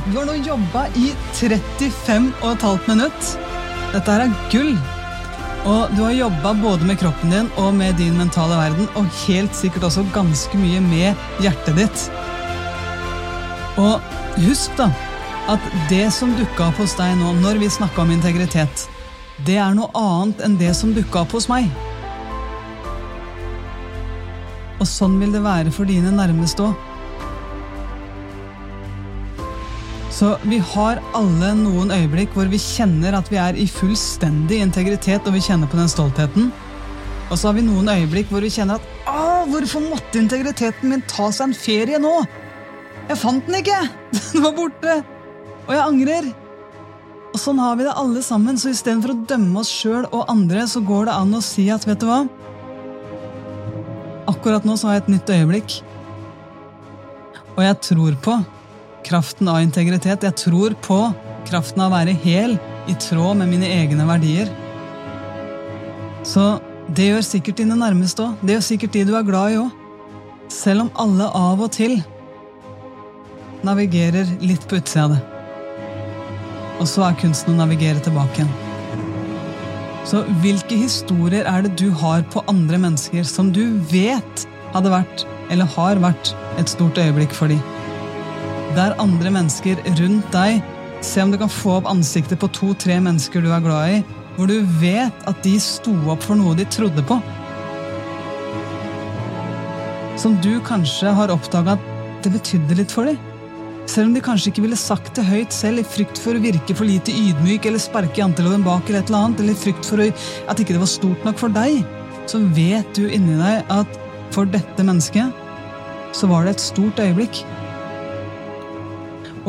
Du 0.09 0.17
har 0.17 0.25
nå 0.25 0.33
jobba 0.41 0.87
i 0.97 1.11
35 1.37 2.31
og 2.41 2.47
et 2.55 2.63
halvt 2.65 2.87
minutt. 2.89 3.27
Dette 3.91 4.15
her 4.15 4.23
er 4.25 4.33
gull. 4.49 4.71
Og 5.69 5.93
du 5.93 6.01
har 6.01 6.15
jobba 6.17 6.55
både 6.57 6.87
med 6.89 6.97
kroppen 6.97 7.29
din 7.29 7.51
og 7.61 7.75
med 7.77 7.99
din 8.01 8.17
mentale 8.17 8.57
verden, 8.57 8.89
og 8.97 9.05
helt 9.27 9.53
sikkert 9.55 9.85
også 9.91 10.07
ganske 10.15 10.57
mye 10.57 10.81
med 10.81 11.43
hjertet 11.43 11.77
ditt. 11.77 12.07
Og 13.77 14.01
husk 14.41 14.73
da, 14.79 14.89
at 15.53 15.69
det 15.91 16.07
som 16.15 16.33
dukka 16.39 16.71
opp 16.71 16.81
hos 16.81 16.97
deg 16.97 17.13
nå 17.21 17.35
når 17.43 17.61
vi 17.61 17.69
snakka 17.69 18.01
om 18.01 18.17
integritet, 18.17 18.87
det 19.45 19.59
er 19.61 19.77
noe 19.77 19.93
annet 19.97 20.41
enn 20.45 20.57
det 20.57 20.73
som 20.77 20.95
dukka 20.97 21.27
opp 21.27 21.37
hos 21.37 21.49
meg. 21.51 21.69
Og 24.81 24.87
sånn 24.89 25.21
vil 25.21 25.33
det 25.35 25.45
være 25.45 25.73
for 25.73 25.85
dine 25.85 26.09
nærmeste 26.17 26.71
òg. 26.71 26.90
Så 30.21 30.35
vi 30.45 30.59
har 30.61 30.99
alle 31.17 31.47
noen 31.57 31.89
øyeblikk 31.89 32.35
hvor 32.37 32.45
vi 32.51 32.59
kjenner 32.61 33.15
at 33.17 33.29
vi 33.31 33.39
er 33.41 33.55
i 33.57 33.63
fullstendig 33.65 34.59
integritet, 34.61 35.25
og 35.25 35.33
vi 35.33 35.41
kjenner 35.41 35.65
på 35.71 35.79
den 35.79 35.89
stoltheten. 35.89 36.51
Og 37.31 37.39
så 37.39 37.47
har 37.47 37.55
vi 37.57 37.63
noen 37.65 37.89
øyeblikk 37.89 38.29
hvor 38.29 38.45
vi 38.45 38.51
kjenner 38.53 38.77
at 38.77 39.09
Å, 39.09 39.47
hvorfor 39.49 39.81
måtte 39.81 40.21
integriteten 40.21 40.93
min 40.93 41.01
ta 41.09 41.31
seg 41.33 41.47
en 41.47 41.57
ferie 41.57 41.97
nå? 42.03 42.13
Jeg 43.09 43.17
fant 43.17 43.49
den 43.49 43.63
ikke! 43.63 43.79
Den 44.27 44.45
var 44.45 44.53
borte! 44.59 44.99
Og 45.65 45.73
jeg 45.73 45.81
angrer. 45.87 46.29
Og 47.31 47.41
sånn 47.41 47.65
har 47.65 47.81
vi 47.81 47.89
det 47.89 47.97
alle 47.97 48.21
sammen, 48.21 48.61
så 48.61 48.75
istedenfor 48.75 49.15
å 49.15 49.19
dømme 49.25 49.65
oss 49.65 49.73
sjøl 49.73 50.05
og 50.05 50.29
andre, 50.29 50.69
så 50.69 50.85
går 50.85 51.09
det 51.09 51.17
an 51.17 51.33
å 51.33 51.41
si 51.41 51.65
at 51.73 51.89
vet 51.89 52.05
du 52.05 52.09
hva? 52.11 52.21
Akkurat 54.29 54.69
nå 54.69 54.77
så 54.77 54.91
har 54.91 54.99
jeg 54.99 55.07
et 55.07 55.13
nytt 55.17 55.37
øyeblikk. 55.39 55.81
Og 57.55 57.63
jeg 57.65 57.85
tror 57.89 58.21
på 58.21 58.41
kraften 59.05 59.49
av 59.51 59.61
integritet. 59.63 60.23
Jeg 60.23 60.37
tror 60.39 60.75
på 60.85 60.99
kraften 61.49 61.83
av 61.83 61.91
å 61.91 61.97
være 61.97 62.17
hel 62.23 62.57
i 62.89 62.95
tråd 63.01 63.41
med 63.41 63.51
mine 63.51 63.69
egne 63.69 64.07
verdier. 64.09 64.49
Så 66.27 66.59
det 66.91 67.07
gjør 67.09 67.25
sikkert 67.25 67.61
dine 67.61 67.77
nærmeste 67.79 68.25
òg. 68.25 68.41
Det 68.41 68.57
gjør 68.57 68.65
sikkert 68.67 68.95
de 68.97 69.05
du 69.09 69.13
er 69.17 69.27
glad 69.27 69.53
i 69.53 69.59
òg. 69.61 69.77
Selv 70.51 70.85
om 70.85 70.91
alle 70.99 71.29
av 71.37 71.61
og 71.63 71.71
til 71.73 72.01
navigerer 73.65 74.27
litt 74.41 74.65
på 74.67 74.79
utsida 74.81 75.05
av 75.05 75.15
det. 75.15 75.21
Og 76.81 76.89
så 76.89 77.05
er 77.05 77.17
kunsten 77.21 77.53
å 77.53 77.61
navigere 77.61 78.01
tilbake 78.03 78.41
igjen. 78.41 78.53
Så 80.09 80.23
hvilke 80.41 80.75
historier 80.81 81.45
er 81.47 81.63
det 81.63 81.75
du 81.79 81.91
har 82.01 82.25
på 82.33 82.41
andre 82.51 82.79
mennesker 82.81 83.23
som 83.27 83.51
du 83.53 83.77
vet 83.91 84.47
hadde 84.73 84.91
vært, 84.91 85.27
eller 85.53 85.69
har 85.77 86.01
vært, 86.01 86.33
et 86.59 86.71
stort 86.71 86.97
øyeblikk 86.99 87.35
for 87.37 87.51
dem? 87.51 87.61
Der 88.75 88.95
andre 89.01 89.33
mennesker 89.33 89.79
rundt 89.99 90.31
deg 90.35 90.61
Se 91.01 91.23
om 91.23 91.31
du 91.33 91.37
kan 91.41 91.49
få 91.49 91.79
opp 91.79 91.87
ansiktet 91.89 92.37
på 92.37 92.49
to-tre 92.53 92.99
mennesker 93.01 93.41
du 93.41 93.49
er 93.49 93.63
glad 93.65 93.93
i, 93.95 94.01
hvor 94.35 94.45
du 94.45 94.59
vet 94.77 95.23
at 95.29 95.39
de 95.41 95.55
sto 95.61 95.95
opp 96.13 96.21
for 96.21 96.37
noe 96.37 96.53
de 96.57 96.67
trodde 96.69 97.01
på. 97.09 97.17
Som 100.21 100.37
du 100.45 100.53
kanskje 100.61 101.09
har 101.17 101.33
oppdaga 101.33 101.73
at 101.73 101.87
det 102.21 102.35
betydde 102.35 102.77
litt 102.77 102.93
for 102.93 103.09
dem. 103.09 103.17
Selv 103.89 104.11
om 104.11 104.13
de 104.13 104.21
kanskje 104.23 104.51
ikke 104.51 104.63
ville 104.67 104.77
sagt 104.77 105.15
det 105.17 105.25
høyt 105.25 105.55
selv, 105.55 105.81
i 105.81 105.87
frykt 105.95 106.21
for 106.21 106.37
å 106.37 106.43
virke 106.43 106.75
for 106.77 106.85
lite 106.85 107.11
ydmyk 107.17 107.65
eller 107.65 107.81
sparke 107.81 108.21
janteloven 108.21 108.61
bak 108.63 108.85
eller 108.85 109.01
et 109.01 109.09
eller 109.09 109.25
annet, 109.25 109.41
eller 109.41 109.57
i 109.57 109.63
frykt 109.63 109.89
for 109.89 110.05
at 110.05 110.61
ikke 110.61 110.75
det 110.77 110.83
var 110.83 110.91
stort 110.91 111.25
nok 111.25 111.41
for 111.41 111.57
deg. 111.57 111.81
så 112.29 112.39
vet 112.55 112.87
du 112.95 113.09
inni 113.09 113.33
deg 113.35 113.65
at 113.73 113.97
for 114.31 114.45
dette 114.47 114.85
mennesket 114.85 115.33
så 116.15 116.29
var 116.29 116.45
det 116.45 116.53
et 116.53 116.63
stort 116.63 116.99
øyeblikk. 117.01 117.41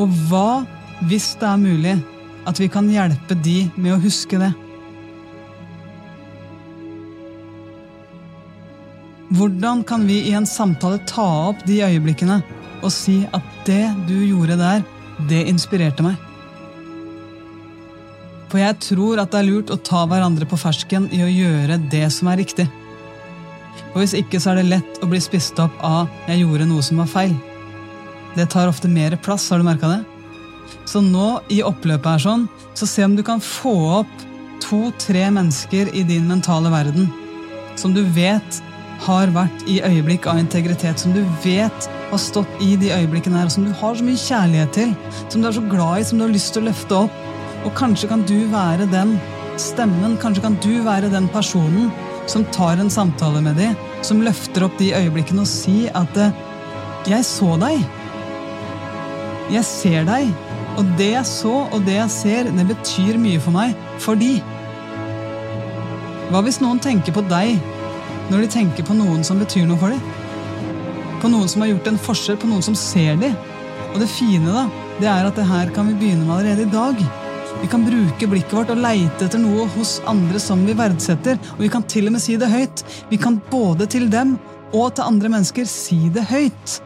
Og 0.00 0.08
hva 0.28 0.62
hvis 1.08 1.34
det 1.40 1.48
er 1.48 1.60
mulig 1.60 1.96
at 2.48 2.58
vi 2.58 2.68
kan 2.72 2.88
hjelpe 2.90 3.36
de 3.44 3.58
med 3.76 3.96
å 3.96 4.02
huske 4.02 4.38
det? 4.40 4.50
Hvordan 9.32 9.80
kan 9.88 10.04
vi 10.08 10.18
i 10.28 10.34
en 10.36 10.46
samtale 10.48 11.00
ta 11.08 11.24
opp 11.48 11.62
de 11.68 11.80
øyeblikkene 11.84 12.42
og 12.82 12.90
si 12.92 13.22
at 13.32 13.46
det 13.66 13.86
du 14.08 14.18
gjorde 14.18 14.58
der, 14.60 14.82
det 15.30 15.46
inspirerte 15.48 16.04
meg? 16.04 16.18
For 18.52 18.60
jeg 18.60 18.76
tror 18.84 19.22
at 19.22 19.32
det 19.32 19.40
er 19.40 19.48
lurt 19.48 19.72
å 19.72 19.80
ta 19.80 20.02
hverandre 20.08 20.44
på 20.48 20.58
fersken 20.60 21.08
i 21.14 21.22
å 21.24 21.30
gjøre 21.30 21.80
det 21.92 22.04
som 22.12 22.28
er 22.28 22.42
riktig. 22.42 22.68
Og 23.94 24.02
hvis 24.02 24.12
ikke 24.18 24.40
så 24.42 24.52
er 24.52 24.60
det 24.60 24.68
lett 24.74 25.00
å 25.00 25.08
bli 25.08 25.20
spist 25.24 25.56
opp 25.62 25.72
av 25.80 26.08
'jeg 26.28 26.44
gjorde 26.44 26.68
noe 26.68 26.82
som 26.82 27.00
var 27.00 27.08
feil'. 27.08 27.51
Det 28.36 28.48
tar 28.52 28.70
ofte 28.70 28.88
mer 28.88 29.16
plass, 29.24 29.50
har 29.50 29.60
du 29.60 29.66
merka 29.66 29.90
det? 29.90 30.02
Så 30.88 31.02
nå 31.04 31.40
i 31.52 31.60
oppløpet 31.64 32.08
her 32.08 32.22
sånn, 32.22 32.46
så 32.74 32.88
se 32.88 33.04
om 33.04 33.16
du 33.16 33.22
kan 33.26 33.42
få 33.44 33.74
opp 34.00 34.28
to-tre 34.62 35.26
mennesker 35.34 35.90
i 35.92 36.04
din 36.08 36.28
mentale 36.28 36.70
verden 36.72 37.10
som 37.76 37.94
du 37.94 38.02
vet 38.14 38.60
har 39.02 39.32
vært 39.34 39.64
i 39.70 39.80
øyeblikk 39.82 40.28
av 40.30 40.38
integritet, 40.38 41.00
som 41.00 41.14
du 41.14 41.22
vet 41.42 41.88
har 42.12 42.20
stått 42.20 42.62
i 42.62 42.74
de 42.78 42.92
øyeblikkene 42.94 43.40
her, 43.40 43.48
og 43.50 43.54
som 43.54 43.66
du 43.66 43.72
har 43.74 43.96
så 43.98 44.06
mye 44.06 44.20
kjærlighet 44.20 44.74
til, 44.76 44.92
som 45.32 45.42
du 45.42 45.48
er 45.48 45.56
så 45.56 45.64
glad 45.72 46.00
i, 46.00 46.06
som 46.06 46.20
du 46.20 46.26
har 46.26 46.34
lyst 46.34 46.54
til 46.54 46.62
å 46.62 46.68
løfte 46.68 47.00
opp. 47.06 47.22
Og 47.66 47.74
kanskje 47.78 48.10
kan 48.10 48.22
du 48.28 48.36
være 48.52 48.88
den 48.92 49.16
stemmen, 49.60 50.16
kanskje 50.22 50.44
kan 50.46 50.58
du 50.62 50.72
være 50.86 51.10
den 51.12 51.28
personen 51.34 51.90
som 52.30 52.46
tar 52.54 52.78
en 52.78 52.92
samtale 52.92 53.42
med 53.42 53.58
dem, 53.58 53.74
som 54.06 54.22
løfter 54.22 54.66
opp 54.66 54.78
de 54.78 54.92
øyeblikkene 54.94 55.42
og 55.42 55.50
sier 55.50 55.90
at 55.98 56.16
eh, 56.16 56.32
'Jeg 57.06 57.24
så 57.26 57.58
deg'. 57.58 58.01
Jeg 59.52 59.68
ser 59.68 60.08
deg. 60.08 60.32
Og 60.80 60.88
det 60.96 61.10
jeg 61.12 61.28
så, 61.28 61.52
og 61.68 61.84
det 61.84 61.98
jeg 61.98 62.12
ser, 62.14 62.48
det 62.48 62.64
betyr 62.70 63.18
mye 63.20 63.40
for 63.42 63.52
meg 63.52 63.76
fordi 64.00 64.38
Hva 66.32 66.40
hvis 66.46 66.62
noen 66.62 66.80
tenker 66.80 67.12
på 67.12 67.20
deg 67.28 67.58
når 68.32 68.44
de 68.44 68.52
tenker 68.54 68.86
på 68.88 68.96
noen 68.96 69.20
som 69.26 69.40
betyr 69.42 69.66
noe 69.68 69.76
for 69.76 69.92
dem? 69.92 70.00
På 71.20 71.28
noen 71.28 71.50
som 71.50 71.60
har 71.62 71.74
gjort 71.74 71.90
en 71.90 72.00
forskjell, 72.00 72.38
på 72.40 72.48
noen 72.48 72.64
som 72.64 72.78
ser 72.78 73.18
dem? 73.20 73.34
Og 73.92 73.98
det 74.00 74.08
fine, 74.08 74.48
da, 74.48 74.62
det 75.02 75.10
er 75.12 75.28
at 75.28 75.36
det 75.36 75.44
her 75.50 75.72
kan 75.76 75.90
vi 75.90 75.98
begynne 76.00 76.24
med 76.24 76.38
allerede 76.38 76.64
i 76.64 76.72
dag. 76.72 77.02
Vi 77.60 77.68
kan 77.70 77.84
bruke 77.84 78.28
blikket 78.32 78.54
vårt 78.56 78.72
og 78.72 78.80
leite 78.80 79.26
etter 79.26 79.42
noe 79.42 79.66
hos 79.74 79.98
andre 80.08 80.40
som 80.40 80.64
vi 80.64 80.78
verdsetter. 80.78 81.36
Og 81.58 81.66
vi 81.66 81.70
kan 81.74 81.84
til 81.84 82.08
og 82.08 82.16
med 82.16 82.24
si 82.24 82.38
det 82.40 82.48
høyt. 82.50 82.86
Vi 83.12 83.20
kan 83.20 83.36
både 83.52 83.90
til 83.92 84.08
dem 84.10 84.38
og 84.72 84.94
til 84.96 85.04
andre 85.04 85.34
mennesker 85.36 85.68
si 85.68 86.00
det 86.14 86.24
høyt. 86.32 86.80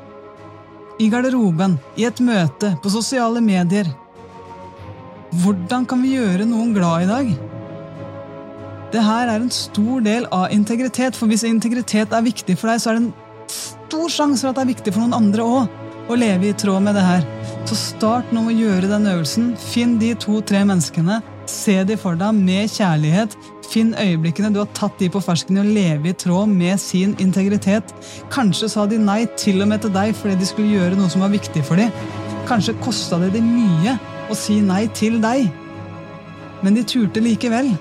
I 0.97 1.11
garderoben, 1.13 1.77
i 2.01 2.07
et 2.09 2.21
møte, 2.25 2.71
på 2.81 2.89
sosiale 2.89 3.43
medier. 3.45 3.89
Hvordan 5.43 5.85
kan 5.89 6.01
vi 6.01 6.15
gjøre 6.15 6.47
noen 6.49 6.73
glad 6.73 7.05
i 7.05 7.09
dag? 7.11 7.33
Det 8.95 9.03
her 9.05 9.29
er 9.29 9.43
en 9.43 9.53
stor 9.53 10.01
del 10.07 10.25
av 10.33 10.55
integritet, 10.55 11.19
for 11.19 11.29
hvis 11.29 11.45
integritet 11.45 12.15
er 12.17 12.25
viktig 12.25 12.57
for 12.57 12.73
deg, 12.73 12.81
så 12.81 12.93
er 12.93 12.97
det 12.97 13.03
en 13.05 13.13
stor 13.53 14.09
sjanse 14.15 14.41
for 14.41 14.55
at 14.55 14.61
det 14.61 14.65
er 14.65 14.73
viktig 14.73 14.95
for 14.95 15.05
noen 15.05 15.19
andre 15.19 15.45
òg 15.45 16.09
å 16.09 16.17
leve 16.17 16.49
i 16.49 16.57
tråd 16.57 16.87
med 16.87 16.97
det 16.97 17.05
her. 17.05 17.27
Så 17.69 17.77
start 17.77 18.33
nå 18.33 18.47
med 18.47 18.55
å 18.55 18.65
gjøre 18.65 18.91
den 18.95 19.09
øvelsen. 19.11 19.53
Finn 19.59 19.99
de 20.01 20.15
to-tre 20.23 20.63
menneskene. 20.65 21.21
Se 21.51 21.77
de 21.85 21.99
for 22.01 22.17
deg 22.17 22.41
med 22.41 22.71
kjærlighet. 22.73 23.37
Finn 23.67 23.95
øyeblikkene 23.99 24.53
du 24.55 24.61
har 24.63 24.71
tatt 24.77 24.99
de 25.01 25.09
på 25.13 25.21
fersken 25.25 25.59
i 25.59 25.63
å 25.63 25.67
leve 25.67 26.13
i 26.13 26.17
tråd 26.17 26.53
med 26.53 26.81
sin 26.81 27.17
integritet. 27.23 27.93
Kanskje 28.33 28.71
sa 28.73 28.87
de 28.89 29.01
nei 29.03 29.25
til 29.41 29.63
og 29.65 29.71
med 29.73 29.83
til 29.85 29.93
deg 29.95 30.15
fordi 30.17 30.39
de 30.41 30.49
skulle 30.49 30.77
gjøre 30.77 30.99
noe 30.99 31.13
som 31.13 31.25
var 31.25 31.35
viktig 31.35 31.65
for 31.67 31.81
dem. 31.81 31.93
Kanskje 32.47 32.77
kosta 32.85 33.19
det 33.23 33.33
de 33.35 33.43
mye 33.43 33.97
å 34.31 34.39
si 34.39 34.61
nei 34.65 34.87
til 34.97 35.19
deg. 35.23 35.51
Men 36.63 36.79
de 36.79 36.87
turte 36.87 37.23
likevel. 37.23 37.75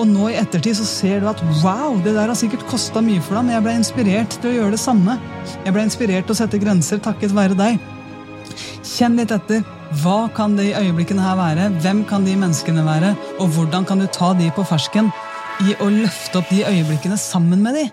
Og 0.00 0.06
nå 0.08 0.30
i 0.30 0.38
ettertid 0.40 0.78
så 0.78 0.86
ser 0.88 1.20
du 1.20 1.28
at 1.28 1.40
wow, 1.60 1.98
det 2.04 2.14
der 2.16 2.30
har 2.30 2.38
sikkert 2.38 2.64
kosta 2.70 3.02
mye 3.04 3.20
for 3.20 3.36
deg, 3.36 3.48
men 3.48 3.56
jeg 3.56 3.66
ble 3.66 3.76
inspirert 3.80 4.38
til 4.40 4.52
å 4.52 4.56
gjøre 4.56 4.76
det 4.76 4.80
samme. 4.80 5.18
Jeg 5.66 5.74
ble 5.74 5.84
inspirert 5.88 6.28
til 6.28 6.36
å 6.36 6.40
sette 6.40 6.60
grenser 6.62 7.02
takket 7.04 7.34
være 7.36 7.58
deg. 7.58 7.80
Kjenn 8.94 9.18
litt 9.20 9.34
etter. 9.34 9.64
Hva 10.00 10.30
kan 10.32 10.54
de 10.56 10.70
øyeblikkene 10.72 11.20
her 11.20 11.36
være? 11.36 11.68
Hvem 11.84 12.04
kan 12.08 12.24
de 12.24 12.36
menneskene 12.36 12.84
være? 12.86 13.12
Og 13.40 13.48
hvordan 13.52 13.84
kan 13.84 14.00
du 14.00 14.06
ta 14.06 14.32
de 14.38 14.48
på 14.56 14.64
fersken 14.64 15.10
i 15.60 15.74
å 15.84 15.90
løfte 15.92 16.40
opp 16.40 16.48
de 16.48 16.62
øyeblikkene 16.64 17.18
sammen 17.20 17.60
med 17.60 17.76
de? 17.76 17.90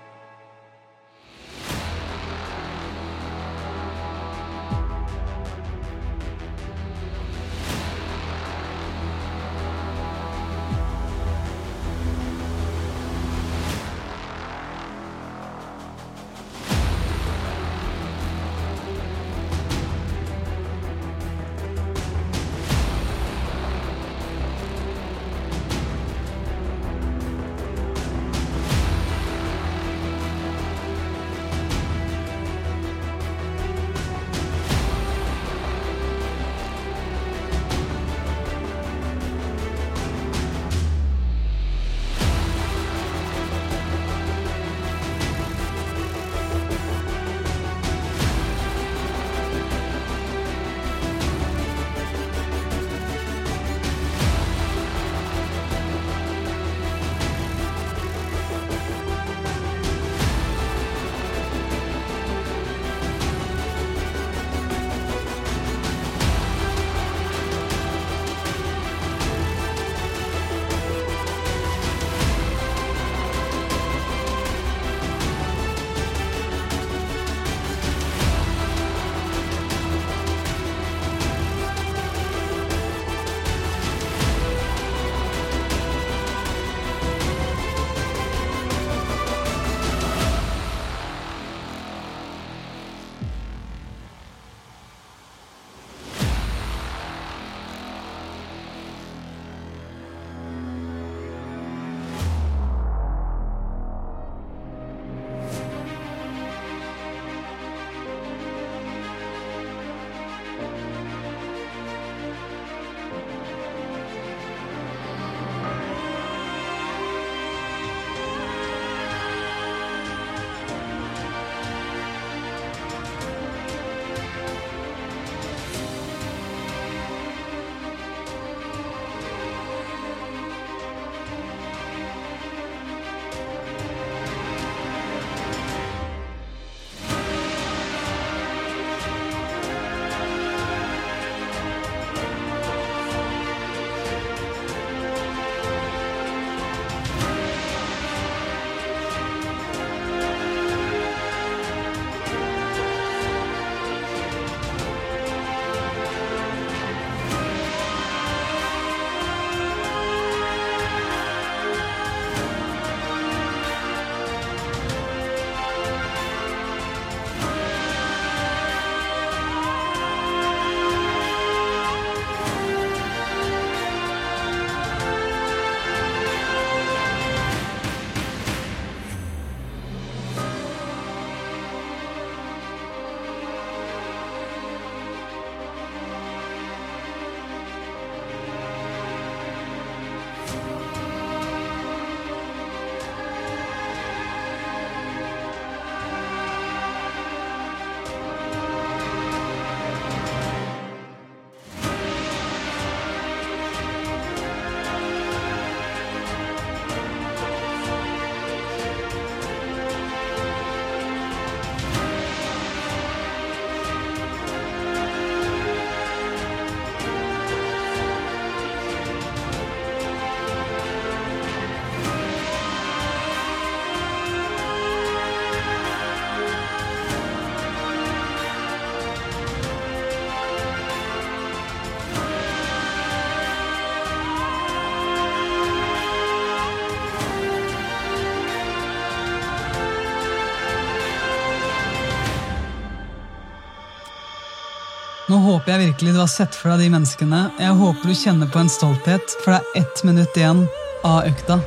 Nå 245.30 245.38
håper 245.38 245.76
jeg 245.76 245.82
virkelig 245.92 246.14
du 246.16 246.20
har 246.24 246.30
sett 246.32 246.56
for 246.58 246.72
deg 246.74 246.88
de 246.88 246.94
menneskene. 246.96 247.40
Jeg 247.62 247.78
håper 247.78 248.10
du 248.10 248.18
kjenner 248.18 248.48
på 248.50 248.64
en 248.64 248.72
stolthet, 248.74 249.36
for 249.44 249.54
det 249.54 249.60
er 249.60 249.84
ett 249.84 250.00
minutt 250.08 250.38
igjen 250.40 250.64
av 251.06 251.28
økta. 251.30 251.60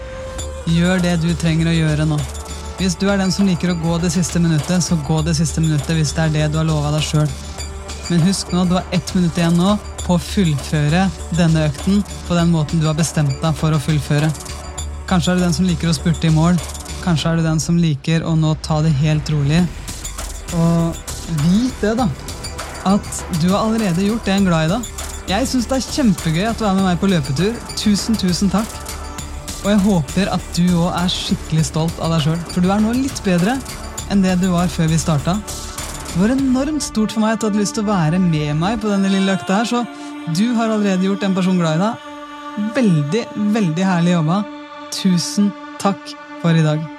Gjør 0.66 0.98
det 1.04 1.12
du 1.22 1.28
trenger 1.38 1.70
å 1.70 1.74
gjøre 1.76 2.06
nå. 2.10 2.18
Hvis 2.80 2.96
du 2.98 3.06
er 3.06 3.20
den 3.20 3.30
som 3.30 3.46
liker 3.46 3.70
å 3.70 3.76
gå 3.78 4.00
det 4.02 4.10
siste 4.10 4.42
minuttet, 4.42 4.82
så 4.82 4.98
gå 5.06 5.20
det 5.22 5.36
siste 5.38 5.62
minuttet 5.62 5.94
hvis 5.94 6.10
det 6.16 6.24
er 6.24 6.34
det 6.34 6.48
du 6.50 6.58
har 6.58 6.66
lova 6.66 6.90
deg 6.96 7.06
sjøl. 7.06 7.30
Men 8.08 8.24
husk 8.26 8.50
nå, 8.50 8.64
du 8.66 8.74
har 8.80 8.98
ett 8.98 9.14
minutt 9.14 9.38
igjen 9.38 9.54
nå 9.54 9.76
på 10.02 10.16
å 10.16 10.24
fullføre 10.26 11.04
denne 11.38 11.68
økten 11.68 12.02
på 12.26 12.34
den 12.34 12.50
måten 12.50 12.82
du 12.82 12.88
har 12.90 12.98
bestemt 12.98 13.38
deg 13.44 13.62
for 13.62 13.70
å 13.70 13.80
fullføre. 13.84 14.32
Kanskje 15.06 15.36
er 15.36 15.38
du 15.38 15.46
den 15.46 15.54
som 15.54 15.70
liker 15.70 15.92
å 15.92 15.94
spurte 15.94 16.26
i 16.26 16.34
mål. 16.34 16.58
Kanskje 17.06 17.30
er 17.30 17.38
du 17.38 17.46
den 17.46 17.62
som 17.62 17.78
liker 17.78 18.26
å 18.26 18.34
nå 18.34 18.56
ta 18.66 18.82
det 18.82 18.90
helt 19.04 19.30
rolig. 19.30 19.62
Og 20.58 21.02
vit 21.46 21.78
det, 21.78 21.94
da. 22.02 22.10
At 22.88 23.24
du 23.40 23.48
har 23.52 23.62
allerede 23.62 24.06
gjort 24.08 24.26
det 24.26 24.34
en 24.34 24.48
glad 24.48 24.66
i 24.66 24.72
da. 24.72 24.80
Jeg 25.30 25.46
syns 25.48 25.68
det 25.70 25.78
er 25.78 25.90
kjempegøy 25.96 26.46
at 26.50 26.58
du 26.58 26.66
er 26.66 26.74
med 26.74 26.86
meg 26.88 26.98
på 27.00 27.10
løpetur. 27.10 27.54
Tusen, 27.78 28.18
tusen 28.18 28.50
takk. 28.50 28.70
Og 29.62 29.70
jeg 29.70 29.82
håper 29.84 30.30
at 30.34 30.48
du 30.56 30.64
òg 30.74 30.96
er 30.98 31.12
skikkelig 31.12 31.68
stolt 31.68 32.00
av 32.02 32.16
deg 32.16 32.24
sjøl, 32.24 32.40
for 32.50 32.64
du 32.64 32.72
er 32.74 32.82
nå 32.82 32.94
litt 32.98 33.20
bedre 33.22 33.54
enn 34.10 34.24
det 34.24 34.34
du 34.42 34.48
var 34.50 34.70
før 34.72 34.90
vi 34.90 34.98
starta. 34.98 35.36
Det 36.12 36.18
var 36.20 36.34
enormt 36.34 36.84
stort 36.84 37.14
for 37.14 37.22
meg 37.22 37.36
at 37.36 37.44
du 37.44 37.46
hadde 37.48 37.62
lyst 37.62 37.78
til 37.78 37.86
å 37.86 37.92
være 37.92 38.18
med 38.20 38.58
meg 38.58 38.80
på 38.82 38.90
denne 38.90 39.12
lille 39.12 39.36
økta 39.38 39.62
her, 39.62 39.70
så 39.70 39.84
du 40.34 40.50
har 40.58 40.68
allerede 40.68 41.06
gjort 41.06 41.24
en 41.24 41.38
person 41.38 41.62
glad 41.62 41.78
i 41.78 41.84
deg. 41.86 42.08
Veldig, 42.76 43.22
veldig 43.54 43.86
herlig 43.86 44.16
jobba. 44.18 44.42
Tusen 44.92 45.52
takk 45.80 46.12
for 46.42 46.58
i 46.58 46.66
dag. 46.66 46.91